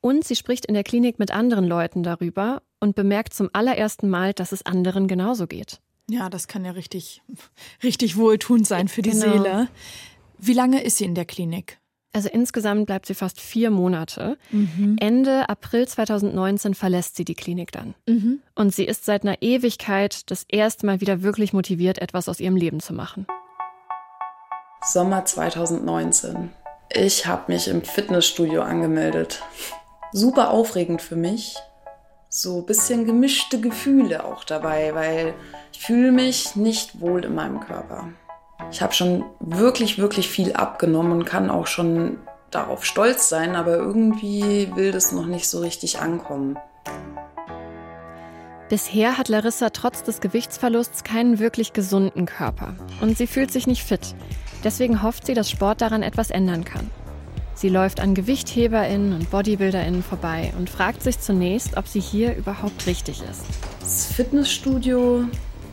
Und 0.00 0.24
sie 0.24 0.36
spricht 0.36 0.66
in 0.66 0.74
der 0.74 0.84
Klinik 0.84 1.18
mit 1.18 1.30
anderen 1.30 1.64
Leuten 1.64 2.02
darüber 2.02 2.62
und 2.80 2.94
bemerkt 2.94 3.34
zum 3.34 3.50
allerersten 3.52 4.08
Mal, 4.08 4.32
dass 4.32 4.52
es 4.52 4.64
anderen 4.64 5.08
genauso 5.08 5.46
geht. 5.46 5.80
Ja, 6.08 6.30
das 6.30 6.48
kann 6.48 6.64
ja 6.64 6.72
richtig, 6.72 7.22
richtig 7.82 8.16
wohltuend 8.16 8.66
sein 8.66 8.88
für 8.88 9.02
die 9.02 9.10
genau. 9.10 9.32
Seele. 9.32 9.68
Wie 10.38 10.52
lange 10.52 10.82
ist 10.82 10.98
sie 10.98 11.04
in 11.04 11.14
der 11.14 11.24
Klinik? 11.24 11.78
Also 12.12 12.30
insgesamt 12.30 12.86
bleibt 12.86 13.04
sie 13.04 13.14
fast 13.14 13.40
vier 13.40 13.70
Monate. 13.70 14.38
Mhm. 14.50 14.96
Ende 14.98 15.50
April 15.50 15.86
2019 15.86 16.74
verlässt 16.74 17.16
sie 17.16 17.26
die 17.26 17.34
Klinik 17.34 17.72
dann. 17.72 17.94
Mhm. 18.08 18.40
Und 18.54 18.74
sie 18.74 18.84
ist 18.84 19.04
seit 19.04 19.24
einer 19.24 19.42
Ewigkeit 19.42 20.30
das 20.30 20.44
erste 20.48 20.86
Mal 20.86 21.02
wieder 21.02 21.22
wirklich 21.22 21.52
motiviert, 21.52 21.98
etwas 21.98 22.28
aus 22.28 22.40
ihrem 22.40 22.56
Leben 22.56 22.80
zu 22.80 22.94
machen. 22.94 23.26
Sommer 24.82 25.26
2019. 25.26 26.50
Ich 26.90 27.26
habe 27.26 27.52
mich 27.52 27.68
im 27.68 27.82
Fitnessstudio 27.82 28.62
angemeldet. 28.62 29.42
Super 30.12 30.52
aufregend 30.52 31.02
für 31.02 31.16
mich. 31.16 31.56
So 32.28 32.58
ein 32.58 32.66
bisschen 32.66 33.06
gemischte 33.06 33.60
Gefühle 33.60 34.24
auch 34.24 34.44
dabei, 34.44 34.94
weil 34.94 35.34
ich 35.72 35.80
fühle 35.80 36.12
mich 36.12 36.56
nicht 36.56 37.00
wohl 37.00 37.24
in 37.24 37.34
meinem 37.34 37.60
Körper. 37.60 38.08
Ich 38.70 38.82
habe 38.82 38.92
schon 38.92 39.24
wirklich, 39.40 39.98
wirklich 39.98 40.28
viel 40.28 40.52
abgenommen 40.54 41.12
und 41.12 41.24
kann 41.24 41.50
auch 41.50 41.66
schon 41.66 42.18
darauf 42.50 42.84
stolz 42.84 43.28
sein, 43.28 43.54
aber 43.54 43.76
irgendwie 43.76 44.70
will 44.74 44.92
das 44.92 45.12
noch 45.12 45.26
nicht 45.26 45.48
so 45.48 45.60
richtig 45.60 46.00
ankommen. 46.00 46.58
Bisher 48.68 49.16
hat 49.16 49.28
Larissa 49.28 49.70
trotz 49.70 50.02
des 50.02 50.20
Gewichtsverlusts 50.20 51.04
keinen 51.04 51.38
wirklich 51.38 51.72
gesunden 51.72 52.26
Körper 52.26 52.74
und 53.00 53.16
sie 53.16 53.28
fühlt 53.28 53.52
sich 53.52 53.68
nicht 53.68 53.84
fit. 53.84 54.16
Deswegen 54.64 55.02
hofft 55.02 55.26
sie, 55.26 55.34
dass 55.34 55.48
Sport 55.48 55.80
daran 55.80 56.02
etwas 56.02 56.30
ändern 56.30 56.64
kann. 56.64 56.90
Sie 57.56 57.70
läuft 57.70 58.00
an 58.00 58.14
GewichtheberInnen 58.14 59.14
und 59.14 59.30
BodybuilderInnen 59.30 60.02
vorbei 60.02 60.52
und 60.58 60.68
fragt 60.68 61.02
sich 61.02 61.20
zunächst, 61.20 61.78
ob 61.78 61.88
sie 61.88 62.00
hier 62.00 62.36
überhaupt 62.36 62.86
richtig 62.86 63.22
ist. 63.22 63.44
Das 63.80 64.04
Fitnessstudio 64.12 65.24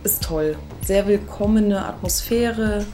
ist 0.05 0.23
toll. 0.23 0.55
Sehr 0.81 1.07
willkommene 1.07 1.85
Atmosphäre. 1.85 2.85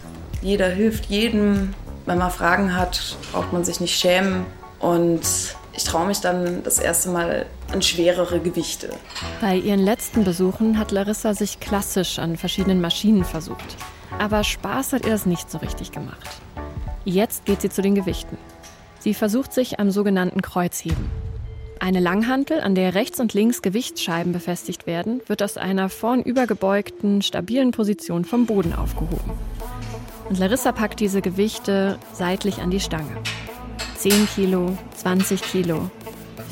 Jeder 0.42 0.70
hilft 0.70 1.06
jedem. 1.06 1.76
Wenn 2.08 2.18
man 2.18 2.32
Fragen 2.32 2.76
hat, 2.76 3.16
braucht 3.32 3.54
man 3.54 3.64
sich 3.64 3.80
nicht 3.80 3.96
schämen. 3.96 4.48
Und 4.80 5.22
ich 5.74 5.84
traue 5.84 6.08
mich 6.08 6.20
dann 6.22 6.64
das 6.64 6.80
erste 6.80 7.10
Mal 7.10 7.46
an 7.72 7.84
schwerere 7.84 8.40
Gewichte. 8.40 8.90
Bei 9.40 9.56
ihren 9.56 9.82
letzten 9.82 10.24
Besuchen 10.24 10.80
hat 10.80 10.90
Larissa 10.90 11.36
sich 11.36 11.60
klassisch 11.60 12.18
an 12.18 12.38
verschiedenen 12.38 12.82
Maschinen 12.82 13.24
versucht. 13.24 13.78
Aber 14.18 14.44
Spaß 14.44 14.94
hat 14.94 15.06
ihr 15.06 15.12
das 15.12 15.28
nicht 15.28 15.52
so 15.52 15.60
richtig 15.60 15.92
gemacht. 15.92 16.28
Jetzt 17.06 17.46
geht 17.46 17.62
sie 17.62 17.70
zu 17.70 17.84
den 17.84 17.94
Gewichten. 17.94 18.38
Sie 19.00 19.14
versucht 19.14 19.54
sich 19.54 19.80
am 19.80 19.92
sogenannten 19.92 20.42
Kreuzheben. 20.42 21.10
Eine 21.80 22.02
Langhantel, 22.02 22.60
an 22.60 22.76
der 22.76 22.94
rechts 22.94 23.22
und 23.22 23.34
links 23.34 23.62
Gewichtsscheiben 23.62 24.34
befestigt 24.34 24.86
werden, 24.86 25.22
wird 25.28 25.42
aus 25.42 25.56
einer 25.56 25.88
vornübergebeugten, 25.88 27.22
stabilen 27.22 27.72
Position 27.72 28.26
vom 28.26 28.46
Boden 28.46 28.74
aufgehoben. 28.74 29.32
Und 30.28 30.38
Larissa 30.38 30.74
packt 30.74 31.00
diese 31.00 31.22
Gewichte 31.22 31.98
seitlich 32.14 32.60
an 32.60 32.70
die 32.70 32.82
Stange. 32.82 33.16
10 33.96 34.28
Kilo, 34.36 34.78
20 34.98 35.42
Kilo, 35.42 35.90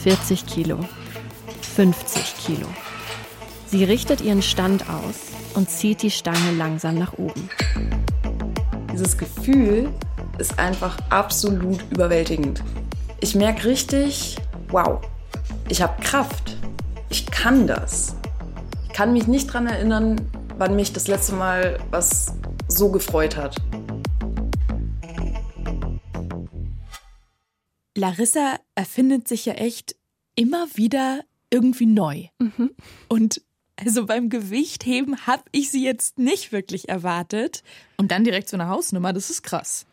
40 0.04 0.46
Kilo, 0.46 0.80
50 1.76 2.36
Kilo. 2.46 2.68
Sie 3.68 3.84
richtet 3.84 4.22
ihren 4.22 4.42
Stand 4.42 4.90
aus 4.90 5.28
und 5.54 5.70
zieht 5.70 6.02
die 6.02 6.12
Stange 6.12 6.52
langsam 6.58 6.98
nach 6.98 7.14
oben. 7.18 7.50
Dieses 8.94 9.18
Gefühl 9.18 9.90
ist 10.38 10.60
einfach 10.60 10.98
absolut 11.10 11.84
überwältigend. 11.92 12.64
Ich 13.22 13.36
merke 13.36 13.66
richtig, 13.66 14.38
wow, 14.70 15.02
ich 15.70 15.82
habe 15.82 16.02
Kraft. 16.02 16.58
Ich 17.10 17.26
kann 17.26 17.68
das. 17.68 18.16
Ich 18.88 18.94
kann 18.94 19.14
mich 19.14 19.28
nicht 19.28 19.50
daran 19.50 19.68
erinnern, 19.68 20.22
wann 20.58 20.76
mich 20.76 20.94
das 20.94 21.08
letzte 21.08 21.34
Mal 21.34 21.80
was 21.90 22.34
so 22.68 22.92
gefreut 22.92 23.38
hat. 23.38 23.56
Larissa 27.96 28.60
erfindet 28.76 29.28
sich 29.28 29.46
ja 29.46 29.54
echt 29.54 29.96
immer 30.36 30.68
wieder 30.76 31.22
irgendwie 31.50 31.88
neu. 31.88 32.28
Mhm. 32.40 32.72
Und 33.08 33.42
also 33.76 34.06
beim 34.06 34.30
Gewichtheben 34.30 35.28
habe 35.28 35.44
ich 35.52 35.72
sie 35.72 35.84
jetzt 35.84 36.18
nicht 36.18 36.52
wirklich 36.52 36.90
erwartet. 36.90 37.64
Und 37.98 38.12
dann 38.12 38.24
direkt 38.24 38.50
so 38.50 38.58
eine 38.58 38.68
Hausnummer, 38.68 39.14
das 39.14 39.30
ist 39.30 39.44
krass. 39.44 39.86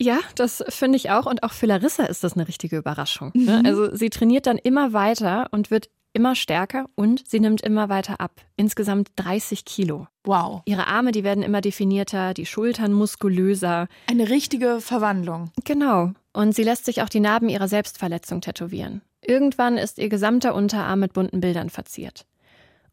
Ja, 0.00 0.18
das 0.34 0.62
finde 0.68 0.96
ich 0.96 1.10
auch. 1.10 1.26
Und 1.26 1.42
auch 1.42 1.52
für 1.52 1.66
Larissa 1.66 2.04
ist 2.04 2.22
das 2.22 2.34
eine 2.34 2.48
richtige 2.48 2.76
Überraschung. 2.76 3.30
Ne? 3.34 3.60
Mhm. 3.60 3.66
Also 3.66 3.94
sie 3.94 4.10
trainiert 4.10 4.46
dann 4.46 4.58
immer 4.58 4.92
weiter 4.92 5.48
und 5.50 5.70
wird 5.70 5.88
immer 6.12 6.34
stärker 6.34 6.86
und 6.94 7.28
sie 7.28 7.40
nimmt 7.40 7.60
immer 7.60 7.88
weiter 7.88 8.20
ab. 8.20 8.40
Insgesamt 8.56 9.10
30 9.16 9.64
Kilo. 9.64 10.08
Wow. 10.24 10.62
Ihre 10.64 10.86
Arme, 10.86 11.12
die 11.12 11.24
werden 11.24 11.42
immer 11.42 11.60
definierter, 11.60 12.32
die 12.32 12.46
Schultern 12.46 12.92
muskulöser. 12.92 13.86
Eine 14.10 14.30
richtige 14.30 14.80
Verwandlung. 14.80 15.50
Genau. 15.64 16.12
Und 16.32 16.54
sie 16.54 16.62
lässt 16.62 16.86
sich 16.86 17.02
auch 17.02 17.10
die 17.10 17.20
Narben 17.20 17.48
ihrer 17.48 17.68
Selbstverletzung 17.68 18.40
tätowieren. 18.40 19.02
Irgendwann 19.20 19.76
ist 19.76 19.98
ihr 19.98 20.08
gesamter 20.08 20.54
Unterarm 20.54 21.00
mit 21.00 21.12
bunten 21.12 21.40
Bildern 21.40 21.68
verziert. 21.68 22.26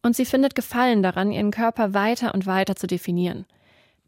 Und 0.01 0.15
sie 0.15 0.25
findet 0.25 0.53
Gefallen 0.53 1.01
daran, 1.01 1.31
ihren 1.31 1.51
Körper 1.51 1.93
weiter 1.93 2.33
und 2.33 2.45
weiter 2.45 2.75
zu 2.75 2.87
definieren. 2.87 3.45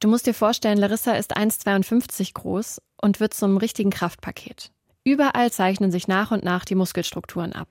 Du 0.05 0.11
musst 0.11 0.27
dir 0.27 0.35
vorstellen, 0.35 0.77
Larissa 0.77 1.13
ist 1.13 1.35
1,52 1.35 2.35
groß 2.35 2.79
und 3.01 3.19
wird 3.19 3.33
zum 3.33 3.57
richtigen 3.57 3.89
Kraftpaket. 3.89 4.69
Überall 5.03 5.51
zeichnen 5.51 5.91
sich 5.91 6.07
nach 6.07 6.29
und 6.29 6.43
nach 6.43 6.63
die 6.63 6.75
Muskelstrukturen 6.75 7.53
ab. 7.53 7.69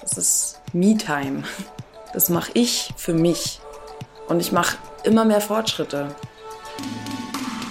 Das 0.00 0.16
ist 0.16 0.60
Me-Time. 0.72 1.42
Das 2.12 2.28
mache 2.28 2.52
ich 2.54 2.94
für 2.96 3.14
mich. 3.14 3.60
Und 4.28 4.38
ich 4.38 4.52
mache 4.52 4.76
immer 5.02 5.24
mehr 5.24 5.40
Fortschritte. 5.40 6.14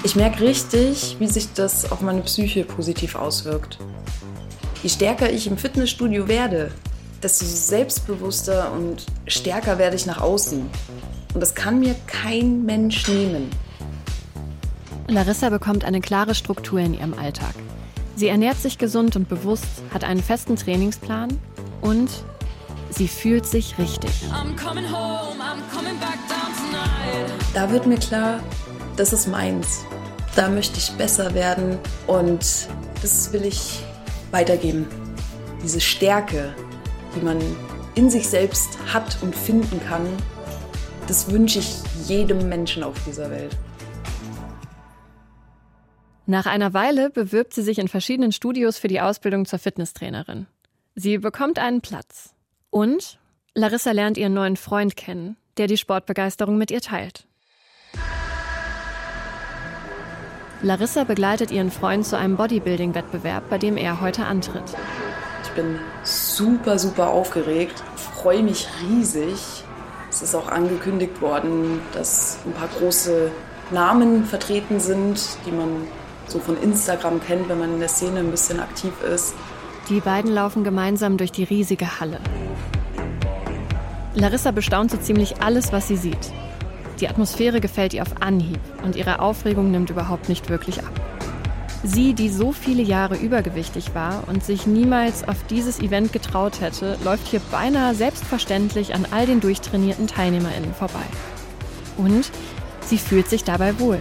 Ich 0.04 0.18
merke 0.18 0.42
richtig, 0.42 1.16
wie 1.20 1.28
sich 1.28 1.54
das 1.54 1.90
auf 1.90 2.02
meine 2.02 2.24
Psyche 2.24 2.66
positiv 2.66 3.16
auswirkt. 3.16 3.80
Je 4.84 4.90
stärker 4.90 5.32
ich 5.32 5.48
im 5.48 5.58
Fitnessstudio 5.58 6.28
werde, 6.28 6.74
desto 7.24 7.46
selbstbewusster 7.46 8.74
und 8.74 9.06
stärker 9.26 9.78
werde 9.78 9.96
ich 9.96 10.06
nach 10.06 10.20
außen. 10.20 10.70
Und 11.38 11.42
das 11.42 11.54
kann 11.54 11.80
mir 11.80 11.96
kein 12.08 12.66
Mensch 12.66 13.08
nehmen. 13.08 13.52
Larissa 15.08 15.50
bekommt 15.50 15.86
eine 15.86 16.02
klare 16.02 16.34
Struktur 16.34 16.80
in 16.80 16.96
ihrem 16.96 17.14
Alltag. 17.14 17.54
Sie 18.16 18.28
ernährt 18.28 18.58
sich 18.58 18.80
gesund 18.80 19.16
und 19.16 19.30
bewusst, 19.30 19.68
hat 19.94 20.04
einen 20.04 20.24
festen 20.24 20.56
Trainingsplan 20.56 21.40
und 21.82 22.10
sie 22.90 23.08
fühlt 23.08 23.46
sich 23.46 23.78
richtig. 23.78 24.10
Home, 24.34 24.56
da 27.54 27.70
wird 27.70 27.86
mir 27.86 28.00
klar, 28.00 28.40
das 28.96 29.14
ist 29.14 29.28
meins. 29.28 29.86
Da 30.36 30.50
möchte 30.50 30.80
ich 30.80 30.92
besser 30.94 31.36
werden 31.36 31.78
und 32.08 32.68
das 33.04 33.32
will 33.32 33.46
ich 33.46 33.84
weitergeben. 34.32 34.88
Diese 35.62 35.82
Stärke, 35.82 36.56
die 37.16 37.24
man 37.24 37.38
in 37.94 38.10
sich 38.10 38.28
selbst 38.28 38.80
hat 38.92 39.20
und 39.22 39.36
finden 39.36 39.80
kann, 39.88 40.08
das 41.08 41.32
wünsche 41.32 41.60
ich 41.60 41.78
jedem 42.08 42.50
Menschen 42.50 42.84
auf 42.84 42.96
dieser 43.06 43.32
Welt. 43.32 43.56
Nach 46.26 46.46
einer 46.46 46.74
Weile 46.74 47.10
bewirbt 47.10 47.54
sie 47.54 47.62
sich 47.62 47.80
in 47.80 47.88
verschiedenen 47.88 48.34
Studios 48.34 48.78
für 48.78 48.90
die 48.90 49.00
Ausbildung 49.00 49.46
zur 49.46 49.60
Fitnesstrainerin. 49.60 50.46
Sie 50.94 51.18
bekommt 51.18 51.58
einen 51.58 51.80
Platz. 51.80 52.34
Und 52.70 53.18
Larissa 53.54 53.92
lernt 53.92 54.18
ihren 54.18 54.34
neuen 54.34 54.58
Freund 54.58 54.98
kennen, 54.98 55.38
der 55.56 55.68
die 55.68 55.78
Sportbegeisterung 55.78 56.58
mit 56.58 56.70
ihr 56.70 56.82
teilt. 56.82 57.26
Larissa 60.62 61.06
begleitet 61.06 61.52
ihren 61.52 61.72
Freund 61.72 62.06
zu 62.06 62.18
einem 62.18 62.36
Bodybuilding-Wettbewerb, 62.36 63.50
bei 63.50 63.58
dem 63.58 63.78
er 63.78 64.02
heute 64.02 64.26
antritt. 64.26 64.64
Ich 65.44 65.52
bin 65.52 65.80
super, 66.04 66.78
super 66.78 67.10
aufgeregt, 67.10 67.82
freue 67.96 68.44
mich 68.44 68.68
riesig 68.82 69.57
Es 70.18 70.24
ist 70.24 70.34
auch 70.34 70.48
angekündigt 70.48 71.22
worden, 71.22 71.80
dass 71.94 72.40
ein 72.44 72.52
paar 72.54 72.70
große 72.70 73.30
Namen 73.70 74.26
vertreten 74.26 74.80
sind, 74.80 75.22
die 75.46 75.52
man 75.52 75.70
so 76.28 76.40
von 76.40 76.60
Instagram 76.60 77.22
kennt, 77.22 77.48
wenn 77.50 77.60
man 77.60 77.74
in 77.74 77.80
der 77.80 77.88
Szene 77.88 78.22
ein 78.22 78.32
bisschen 78.32 78.60
aktiv 78.60 78.92
ist. 79.14 79.36
Die 79.90 80.00
beiden 80.00 80.34
laufen 80.34 80.64
gemeinsam 80.64 81.18
durch 81.18 81.32
die 81.32 81.44
riesige 81.44 82.00
Halle. 82.00 82.20
Larissa 84.16 84.50
bestaunt 84.50 84.90
so 84.90 84.98
ziemlich 84.98 85.44
alles, 85.44 85.72
was 85.72 85.88
sie 85.88 85.98
sieht. 85.98 86.34
Die 87.00 87.08
Atmosphäre 87.08 87.62
gefällt 87.62 87.94
ihr 87.94 88.02
auf 88.02 88.20
Anhieb 88.20 88.60
und 88.84 88.96
ihre 88.96 89.20
Aufregung 89.20 89.70
nimmt 89.70 89.92
überhaupt 89.92 90.30
nicht 90.30 90.50
wirklich 90.50 90.80
ab. 90.80 91.17
Sie, 91.84 92.14
die 92.14 92.30
so 92.30 92.52
viele 92.52 92.82
Jahre 92.82 93.16
übergewichtig 93.16 93.94
war 93.94 94.24
und 94.28 94.44
sich 94.44 94.66
niemals 94.66 95.28
auf 95.28 95.38
dieses 95.50 95.80
Event 95.80 96.12
getraut 96.12 96.60
hätte, 96.60 96.98
läuft 97.04 97.28
hier 97.28 97.40
beinahe 97.52 97.94
selbstverständlich 97.94 98.96
an 98.96 99.06
all 99.12 99.26
den 99.26 99.40
durchtrainierten 99.40 100.08
TeilnehmerInnen 100.08 100.74
vorbei. 100.74 101.06
Und 101.98 102.32
sie 102.86 102.98
fühlt 102.98 103.30
sich 103.30 103.44
dabei 103.44 103.80
wohl. 103.80 104.00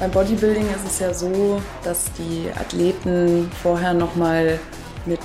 Beim 0.00 0.10
Bodybuilding 0.10 0.66
ist 0.66 0.84
es 0.84 0.98
ja 0.98 1.14
so, 1.14 1.62
dass 1.84 2.10
die 2.14 2.50
Athleten 2.58 3.48
vorher 3.62 3.94
nochmal 3.94 4.58
mit 5.06 5.20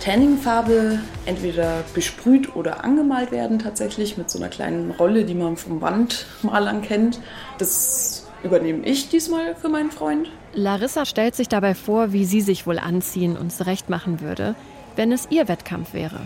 Tanningfarbe 0.00 0.98
entweder 1.26 1.84
besprüht 1.94 2.54
oder 2.56 2.84
angemalt 2.84 3.30
werden 3.30 3.60
tatsächlich 3.60 4.16
mit 4.16 4.30
so 4.30 4.38
einer 4.38 4.48
kleinen 4.48 4.90
Rolle, 4.90 5.24
die 5.24 5.34
man 5.34 5.56
vom 5.56 5.80
Wandmalern 5.80 6.82
kennt. 6.82 7.20
Das 7.58 8.26
übernehme 8.42 8.84
ich 8.84 9.08
diesmal 9.08 9.54
für 9.54 9.68
meinen 9.68 9.90
Freund. 9.90 10.28
Larissa 10.56 11.04
stellt 11.04 11.34
sich 11.36 11.48
dabei 11.48 11.74
vor, 11.74 12.12
wie 12.12 12.24
sie 12.24 12.40
sich 12.40 12.66
wohl 12.66 12.78
anziehen 12.78 13.36
und 13.36 13.52
zurechtmachen 13.52 14.22
würde, 14.22 14.54
wenn 14.96 15.12
es 15.12 15.28
ihr 15.28 15.48
Wettkampf 15.48 15.92
wäre. 15.92 16.20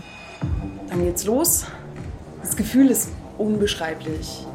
Dann 0.89 1.03
geht's 1.03 1.25
los. 1.25 1.65
Das 2.41 2.55
Gefühl 2.55 2.87
ist 2.87 3.09
unbeschreiblich. 3.37 4.45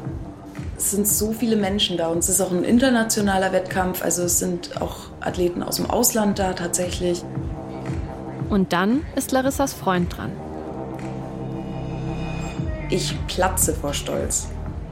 Es 0.77 0.91
sind 0.91 1.07
so 1.07 1.31
viele 1.31 1.55
Menschen 1.55 1.95
da 1.95 2.07
und 2.07 2.19
es 2.19 2.29
ist 2.29 2.41
auch 2.41 2.51
ein 2.51 2.63
internationaler 2.63 3.51
Wettkampf. 3.51 4.03
Also 4.03 4.23
es 4.23 4.39
sind 4.39 4.81
auch 4.81 5.11
Athleten 5.21 5.61
aus 5.61 5.75
dem 5.75 5.87
Ausland 5.87 6.39
da 6.39 6.53
tatsächlich. 6.53 7.23
Und 8.49 8.73
dann 8.73 9.05
ist 9.15 9.31
Larissas 9.31 9.73
Freund 9.73 10.17
dran. 10.17 10.31
Ich 12.89 13.13
platze 13.27 13.75
vor 13.75 13.93
Stolz. 13.93 14.47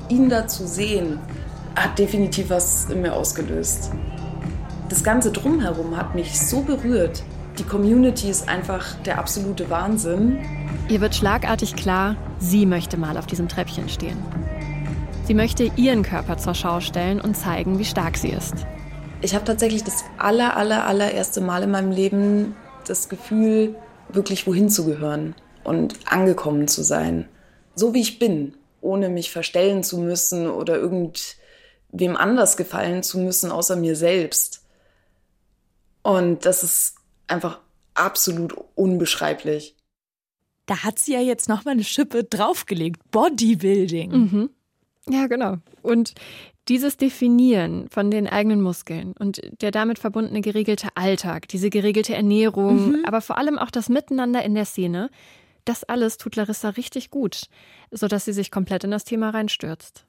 Ihn 0.10 0.30
da 0.30 0.48
zu 0.48 0.67
sehen, 0.67 1.19
hat 1.76 1.98
definitiv 1.98 2.52
was 2.52 2.86
in 2.89 3.02
mir 3.02 3.13
ausgelöst. 3.13 3.89
Das 4.89 5.04
Ganze 5.04 5.32
drumherum 5.32 5.98
hat 5.98 6.13
mich 6.13 6.39
so 6.39 6.62
berührt. 6.62 7.24
Die 7.58 7.63
Community 7.63 8.30
ist 8.30 8.48
einfach 8.48 8.95
der 9.04 9.17
absolute 9.17 9.69
Wahnsinn. 9.69 10.38
Ihr 10.89 11.02
wird 11.02 11.15
schlagartig 11.15 11.76
klar, 11.76 12.15
sie 12.38 12.67
möchte 12.67 12.95
mal 12.95 13.17
auf 13.17 13.26
diesem 13.26 13.48
Treppchen 13.48 13.89
stehen. 13.89 14.17
Sie 15.26 15.34
möchte 15.34 15.71
ihren 15.76 16.04
Körper 16.04 16.38
zur 16.38 16.54
Schau 16.54 16.82
stellen 16.82 17.19
und 17.19 17.36
zeigen, 17.36 17.80
wie 17.80 17.86
stark 17.86 18.15
sie 18.15 18.30
ist. 18.30 18.54
Ich 19.21 19.34
habe 19.34 19.43
tatsächlich 19.43 19.84
das 19.84 20.04
aller, 20.19 20.56
aller, 20.56 20.86
allererste 20.86 21.41
Mal 21.41 21.63
in 21.63 21.71
meinem 21.71 21.91
Leben 21.91 22.56
das 22.86 23.10
Gefühl, 23.10 23.76
wirklich 24.10 24.45
wohin 24.45 24.69
zu 24.69 24.86
gehören 24.86 25.34
und 25.63 25.95
angekommen 26.06 26.67
zu 26.67 26.84
sein. 26.84 27.28
So 27.74 27.95
wie 27.95 28.02
ich 28.02 28.19
bin, 28.19 28.54
ohne 28.82 29.10
mich 29.10 29.32
verstellen 29.32 29.82
zu 29.82 29.98
müssen 29.98 30.48
oder 30.48 30.76
irgendwem 30.76 32.15
anders 32.15 32.56
gefallen 32.56 33.02
zu 33.02 33.17
müssen, 33.17 33.52
außer 33.52 33.78
mir 33.78 33.95
selbst. 33.95 34.64
Und 36.05 36.45
das 36.45 36.61
ist 36.61 36.97
einfach 37.25 37.61
absolut 37.95 38.53
unbeschreiblich. 38.75 39.75
Da 40.67 40.83
hat 40.83 40.99
sie 40.99 41.13
ja 41.13 41.19
jetzt 41.19 41.49
nochmal 41.49 41.71
eine 41.71 41.83
Schippe 41.83 42.23
draufgelegt. 42.23 43.01
Bodybuilding. 43.09 44.11
Mhm. 44.11 44.49
Ja, 45.09 45.25
genau. 45.25 45.57
Und 45.81 46.13
dieses 46.67 46.97
Definieren 46.97 47.89
von 47.89 48.11
den 48.11 48.27
eigenen 48.27 48.61
Muskeln 48.61 49.13
und 49.17 49.41
der 49.61 49.71
damit 49.71 49.97
verbundene 49.97 50.41
geregelte 50.41 50.89
Alltag, 50.93 51.47
diese 51.47 51.71
geregelte 51.71 52.13
Ernährung, 52.13 52.89
mhm. 52.89 53.05
aber 53.05 53.21
vor 53.21 53.39
allem 53.39 53.57
auch 53.57 53.71
das 53.71 53.89
Miteinander 53.89 54.43
in 54.43 54.53
der 54.53 54.65
Szene, 54.65 55.09
das 55.63 55.83
alles 55.85 56.17
tut 56.17 56.35
Larissa 56.35 56.69
richtig 56.69 57.09
gut, 57.09 57.49
sodass 57.89 58.25
sie 58.25 58.33
sich 58.33 58.51
komplett 58.51 58.83
in 58.83 58.91
das 58.91 59.05
Thema 59.05 59.31
reinstürzt. 59.31 60.05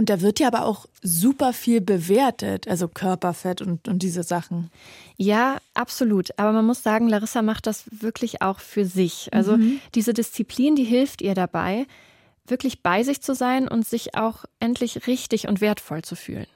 Und 0.00 0.08
da 0.08 0.22
wird 0.22 0.40
ja 0.40 0.46
aber 0.46 0.64
auch 0.64 0.86
super 1.02 1.52
viel 1.52 1.82
bewertet, 1.82 2.66
also 2.66 2.88
Körperfett 2.88 3.60
und, 3.60 3.86
und 3.86 4.02
diese 4.02 4.22
Sachen. 4.22 4.70
Ja, 5.18 5.58
absolut. 5.74 6.30
Aber 6.38 6.52
man 6.52 6.64
muss 6.64 6.82
sagen, 6.82 7.06
Larissa 7.06 7.42
macht 7.42 7.66
das 7.66 7.84
wirklich 7.90 8.40
auch 8.40 8.60
für 8.60 8.86
sich. 8.86 9.28
Also 9.34 9.58
mhm. 9.58 9.78
diese 9.94 10.14
Disziplin, 10.14 10.74
die 10.74 10.84
hilft 10.84 11.20
ihr 11.20 11.34
dabei, 11.34 11.86
wirklich 12.46 12.82
bei 12.82 13.02
sich 13.02 13.20
zu 13.20 13.34
sein 13.34 13.68
und 13.68 13.86
sich 13.86 14.14
auch 14.14 14.46
endlich 14.58 15.06
richtig 15.06 15.48
und 15.48 15.60
wertvoll 15.60 16.00
zu 16.00 16.16
fühlen. 16.16 16.46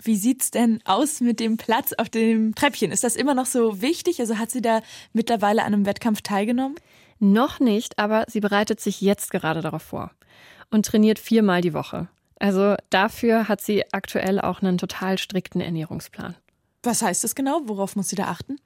Wie 0.00 0.14
sieht's 0.14 0.52
denn 0.52 0.78
aus 0.84 1.20
mit 1.20 1.40
dem 1.40 1.56
Platz 1.56 1.92
auf 1.92 2.08
dem 2.08 2.54
Treppchen? 2.54 2.92
Ist 2.92 3.02
das 3.02 3.16
immer 3.16 3.34
noch 3.34 3.46
so 3.46 3.82
wichtig? 3.82 4.20
Also 4.20 4.38
hat 4.38 4.52
sie 4.52 4.62
da 4.62 4.80
mittlerweile 5.12 5.64
an 5.64 5.74
einem 5.74 5.86
Wettkampf 5.86 6.22
teilgenommen? 6.22 6.76
Noch 7.18 7.58
nicht, 7.58 7.98
aber 7.98 8.26
sie 8.28 8.38
bereitet 8.38 8.78
sich 8.78 9.00
jetzt 9.00 9.32
gerade 9.32 9.60
darauf 9.60 9.82
vor 9.82 10.12
und 10.70 10.86
trainiert 10.86 11.18
viermal 11.18 11.62
die 11.62 11.74
Woche. 11.74 12.08
Also 12.38 12.76
dafür 12.90 13.48
hat 13.48 13.60
sie 13.60 13.84
aktuell 13.92 14.40
auch 14.40 14.62
einen 14.62 14.78
total 14.78 15.18
strikten 15.18 15.60
Ernährungsplan. 15.60 16.36
Was 16.82 17.02
heißt 17.02 17.24
das 17.24 17.34
genau? 17.34 17.62
Worauf 17.64 17.96
muss 17.96 18.08
sie 18.08 18.16
da 18.16 18.24
achten? 18.24 18.56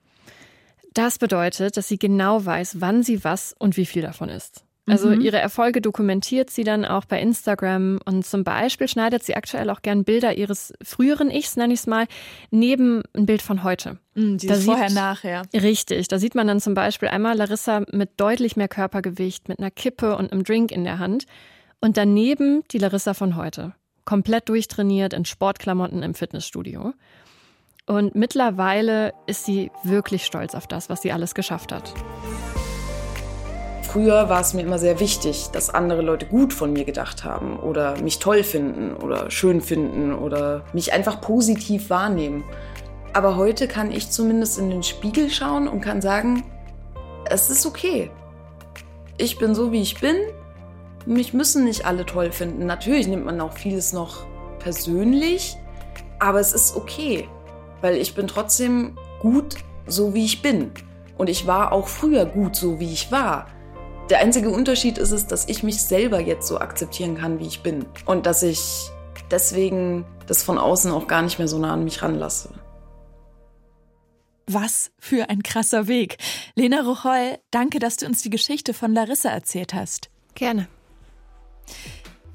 Das 0.92 1.18
bedeutet, 1.18 1.76
dass 1.76 1.88
sie 1.88 1.98
genau 1.98 2.44
weiß, 2.44 2.80
wann 2.80 3.02
sie 3.02 3.22
was 3.22 3.54
und 3.58 3.76
wie 3.76 3.86
viel 3.86 4.02
davon 4.02 4.28
isst. 4.28 4.64
Also 4.86 5.08
mhm. 5.10 5.20
ihre 5.20 5.38
Erfolge 5.38 5.80
dokumentiert 5.80 6.50
sie 6.50 6.64
dann 6.64 6.84
auch 6.84 7.04
bei 7.04 7.20
Instagram 7.20 8.00
und 8.04 8.26
zum 8.26 8.42
Beispiel 8.42 8.88
schneidet 8.88 9.22
sie 9.22 9.36
aktuell 9.36 9.70
auch 9.70 9.82
gern 9.82 10.04
Bilder 10.04 10.36
ihres 10.36 10.72
früheren 10.82 11.30
Ichs, 11.30 11.56
nenne 11.56 11.74
ich 11.74 11.80
es 11.80 11.86
mal, 11.86 12.06
neben 12.50 13.02
ein 13.14 13.26
Bild 13.26 13.42
von 13.42 13.62
heute. 13.62 13.98
Dieses 14.16 14.66
da 14.66 14.72
vorher, 14.72 14.90
nachher. 14.90 15.42
Richtig, 15.54 16.08
da 16.08 16.18
sieht 16.18 16.34
man 16.34 16.46
dann 16.46 16.60
zum 16.60 16.74
Beispiel 16.74 17.08
einmal 17.08 17.36
Larissa 17.36 17.84
mit 17.92 18.18
deutlich 18.18 18.56
mehr 18.56 18.68
Körpergewicht, 18.68 19.48
mit 19.48 19.60
einer 19.60 19.70
Kippe 19.70 20.16
und 20.16 20.32
einem 20.32 20.42
Drink 20.42 20.72
in 20.72 20.84
der 20.84 20.98
Hand 20.98 21.26
und 21.80 21.96
daneben 21.96 22.62
die 22.70 22.78
Larissa 22.78 23.14
von 23.14 23.36
heute, 23.36 23.74
komplett 24.04 24.48
durchtrainiert 24.48 25.12
in 25.12 25.24
Sportklamotten 25.24 26.02
im 26.02 26.14
Fitnessstudio. 26.14 26.92
Und 27.86 28.14
mittlerweile 28.14 29.12
ist 29.26 29.44
sie 29.44 29.70
wirklich 29.82 30.24
stolz 30.24 30.54
auf 30.54 30.66
das, 30.66 30.88
was 30.88 31.02
sie 31.02 31.12
alles 31.12 31.34
geschafft 31.34 31.72
hat. 31.72 31.92
Früher 33.82 34.28
war 34.28 34.40
es 34.40 34.54
mir 34.54 34.62
immer 34.62 34.78
sehr 34.78 35.00
wichtig, 35.00 35.48
dass 35.52 35.68
andere 35.68 36.02
Leute 36.02 36.26
gut 36.26 36.52
von 36.52 36.72
mir 36.72 36.84
gedacht 36.84 37.24
haben 37.24 37.58
oder 37.58 38.00
mich 38.00 38.20
toll 38.20 38.44
finden 38.44 38.94
oder 38.94 39.32
schön 39.32 39.60
finden 39.60 40.14
oder 40.14 40.64
mich 40.72 40.92
einfach 40.92 41.20
positiv 41.20 41.90
wahrnehmen. 41.90 42.44
Aber 43.12 43.34
heute 43.34 43.66
kann 43.66 43.90
ich 43.90 44.10
zumindest 44.10 44.60
in 44.60 44.70
den 44.70 44.84
Spiegel 44.84 45.28
schauen 45.28 45.66
und 45.66 45.80
kann 45.80 46.00
sagen, 46.00 46.44
es 47.24 47.50
ist 47.50 47.66
okay. 47.66 48.12
Ich 49.18 49.38
bin 49.38 49.56
so, 49.56 49.72
wie 49.72 49.82
ich 49.82 49.98
bin. 49.98 50.16
Mich 51.06 51.32
müssen 51.32 51.64
nicht 51.64 51.86
alle 51.86 52.04
toll 52.04 52.30
finden. 52.30 52.66
Natürlich 52.66 53.06
nimmt 53.06 53.24
man 53.24 53.40
auch 53.40 53.52
vieles 53.52 53.92
noch 53.92 54.26
persönlich, 54.58 55.56
aber 56.18 56.40
es 56.40 56.52
ist 56.52 56.76
okay, 56.76 57.28
weil 57.80 57.96
ich 57.96 58.14
bin 58.14 58.26
trotzdem 58.26 58.96
gut, 59.20 59.56
so 59.86 60.14
wie 60.14 60.24
ich 60.24 60.42
bin. 60.42 60.70
Und 61.16 61.28
ich 61.28 61.46
war 61.46 61.72
auch 61.72 61.88
früher 61.88 62.26
gut, 62.26 62.56
so 62.56 62.80
wie 62.80 62.92
ich 62.92 63.10
war. 63.10 63.46
Der 64.10 64.18
einzige 64.18 64.50
Unterschied 64.50 64.98
ist 64.98 65.12
es, 65.12 65.26
dass 65.26 65.48
ich 65.48 65.62
mich 65.62 65.82
selber 65.82 66.20
jetzt 66.20 66.48
so 66.48 66.58
akzeptieren 66.58 67.16
kann, 67.16 67.38
wie 67.38 67.46
ich 67.46 67.62
bin. 67.62 67.86
Und 68.06 68.26
dass 68.26 68.42
ich 68.42 68.90
deswegen 69.30 70.04
das 70.26 70.42
von 70.42 70.58
außen 70.58 70.90
auch 70.90 71.06
gar 71.06 71.22
nicht 71.22 71.38
mehr 71.38 71.48
so 71.48 71.58
nah 71.58 71.74
an 71.74 71.84
mich 71.84 72.02
ranlasse. 72.02 72.50
Was 74.46 74.90
für 74.98 75.30
ein 75.30 75.42
krasser 75.42 75.86
Weg. 75.86 76.16
Lena 76.56 76.80
Rocholl, 76.80 77.38
danke, 77.52 77.78
dass 77.78 77.98
du 77.98 78.06
uns 78.06 78.22
die 78.22 78.30
Geschichte 78.30 78.74
von 78.74 78.92
Larissa 78.92 79.28
erzählt 79.28 79.74
hast. 79.74 80.10
Gerne. 80.34 80.66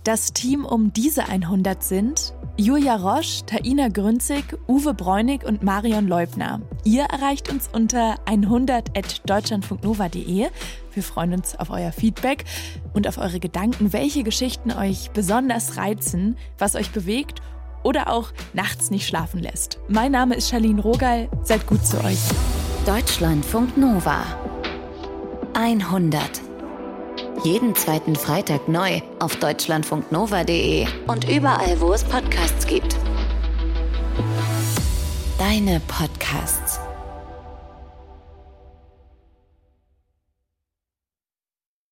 Das 0.04 0.34
Team 0.34 0.66
um 0.66 0.94
diese 0.94 1.28
100 1.28 1.84
sind 1.84 2.34
Julia 2.58 2.96
Roche, 2.96 3.46
Taina 3.46 3.90
Grünzig, 3.90 4.46
Uwe 4.68 4.94
Bräunig 4.94 5.44
und 5.44 5.62
Marion 5.64 6.08
Leubner. 6.08 6.62
Ihr 6.86 7.04
erreicht 7.04 7.52
uns 7.52 7.70
unter 7.74 8.16
100.deutschlandfunknova.de. 8.28 10.48
Wir 10.94 11.04
freuen 11.04 11.34
uns 11.34 11.60
auf 11.60 11.70
euer 11.70 11.92
Feedback 11.92 12.46
und 12.94 13.06
auf 13.08 13.18
eure 13.18 13.42
Gedanken, 13.42 13.92
welche 13.92 14.24
Geschichten 14.24 14.72
euch 14.72 15.12
besonders 15.12 15.76
reizen, 15.76 16.38
was 16.58 16.76
euch 16.76 16.92
bewegt 16.92 17.42
oder 17.84 18.10
auch 18.10 18.32
nachts 18.54 18.90
nicht 18.92 19.08
schlafen 19.08 19.42
lässt. 19.42 19.80
Mein 19.90 20.14
Name 20.14 20.36
ist 20.36 20.50
Charlene 20.50 20.82
Rogal. 20.82 21.28
Seid 21.44 21.68
gut 21.68 21.86
zu 21.86 22.02
euch. 22.04 22.22
Deutschlandfunk 22.86 23.76
Nova 23.76 24.24
100 25.56 26.45
jeden 27.44 27.76
zweiten 27.76 28.16
Freitag 28.16 28.68
neu 28.68 29.02
auf 29.20 29.36
deutschlandfunknova.de 29.36 30.88
und 31.08 31.30
überall, 31.30 31.80
wo 31.80 31.94
es 31.94 32.04
Podcasts 32.04 32.66
gibt. 32.66 32.96
Deine 35.38 35.82
Podcasts. 35.88 36.80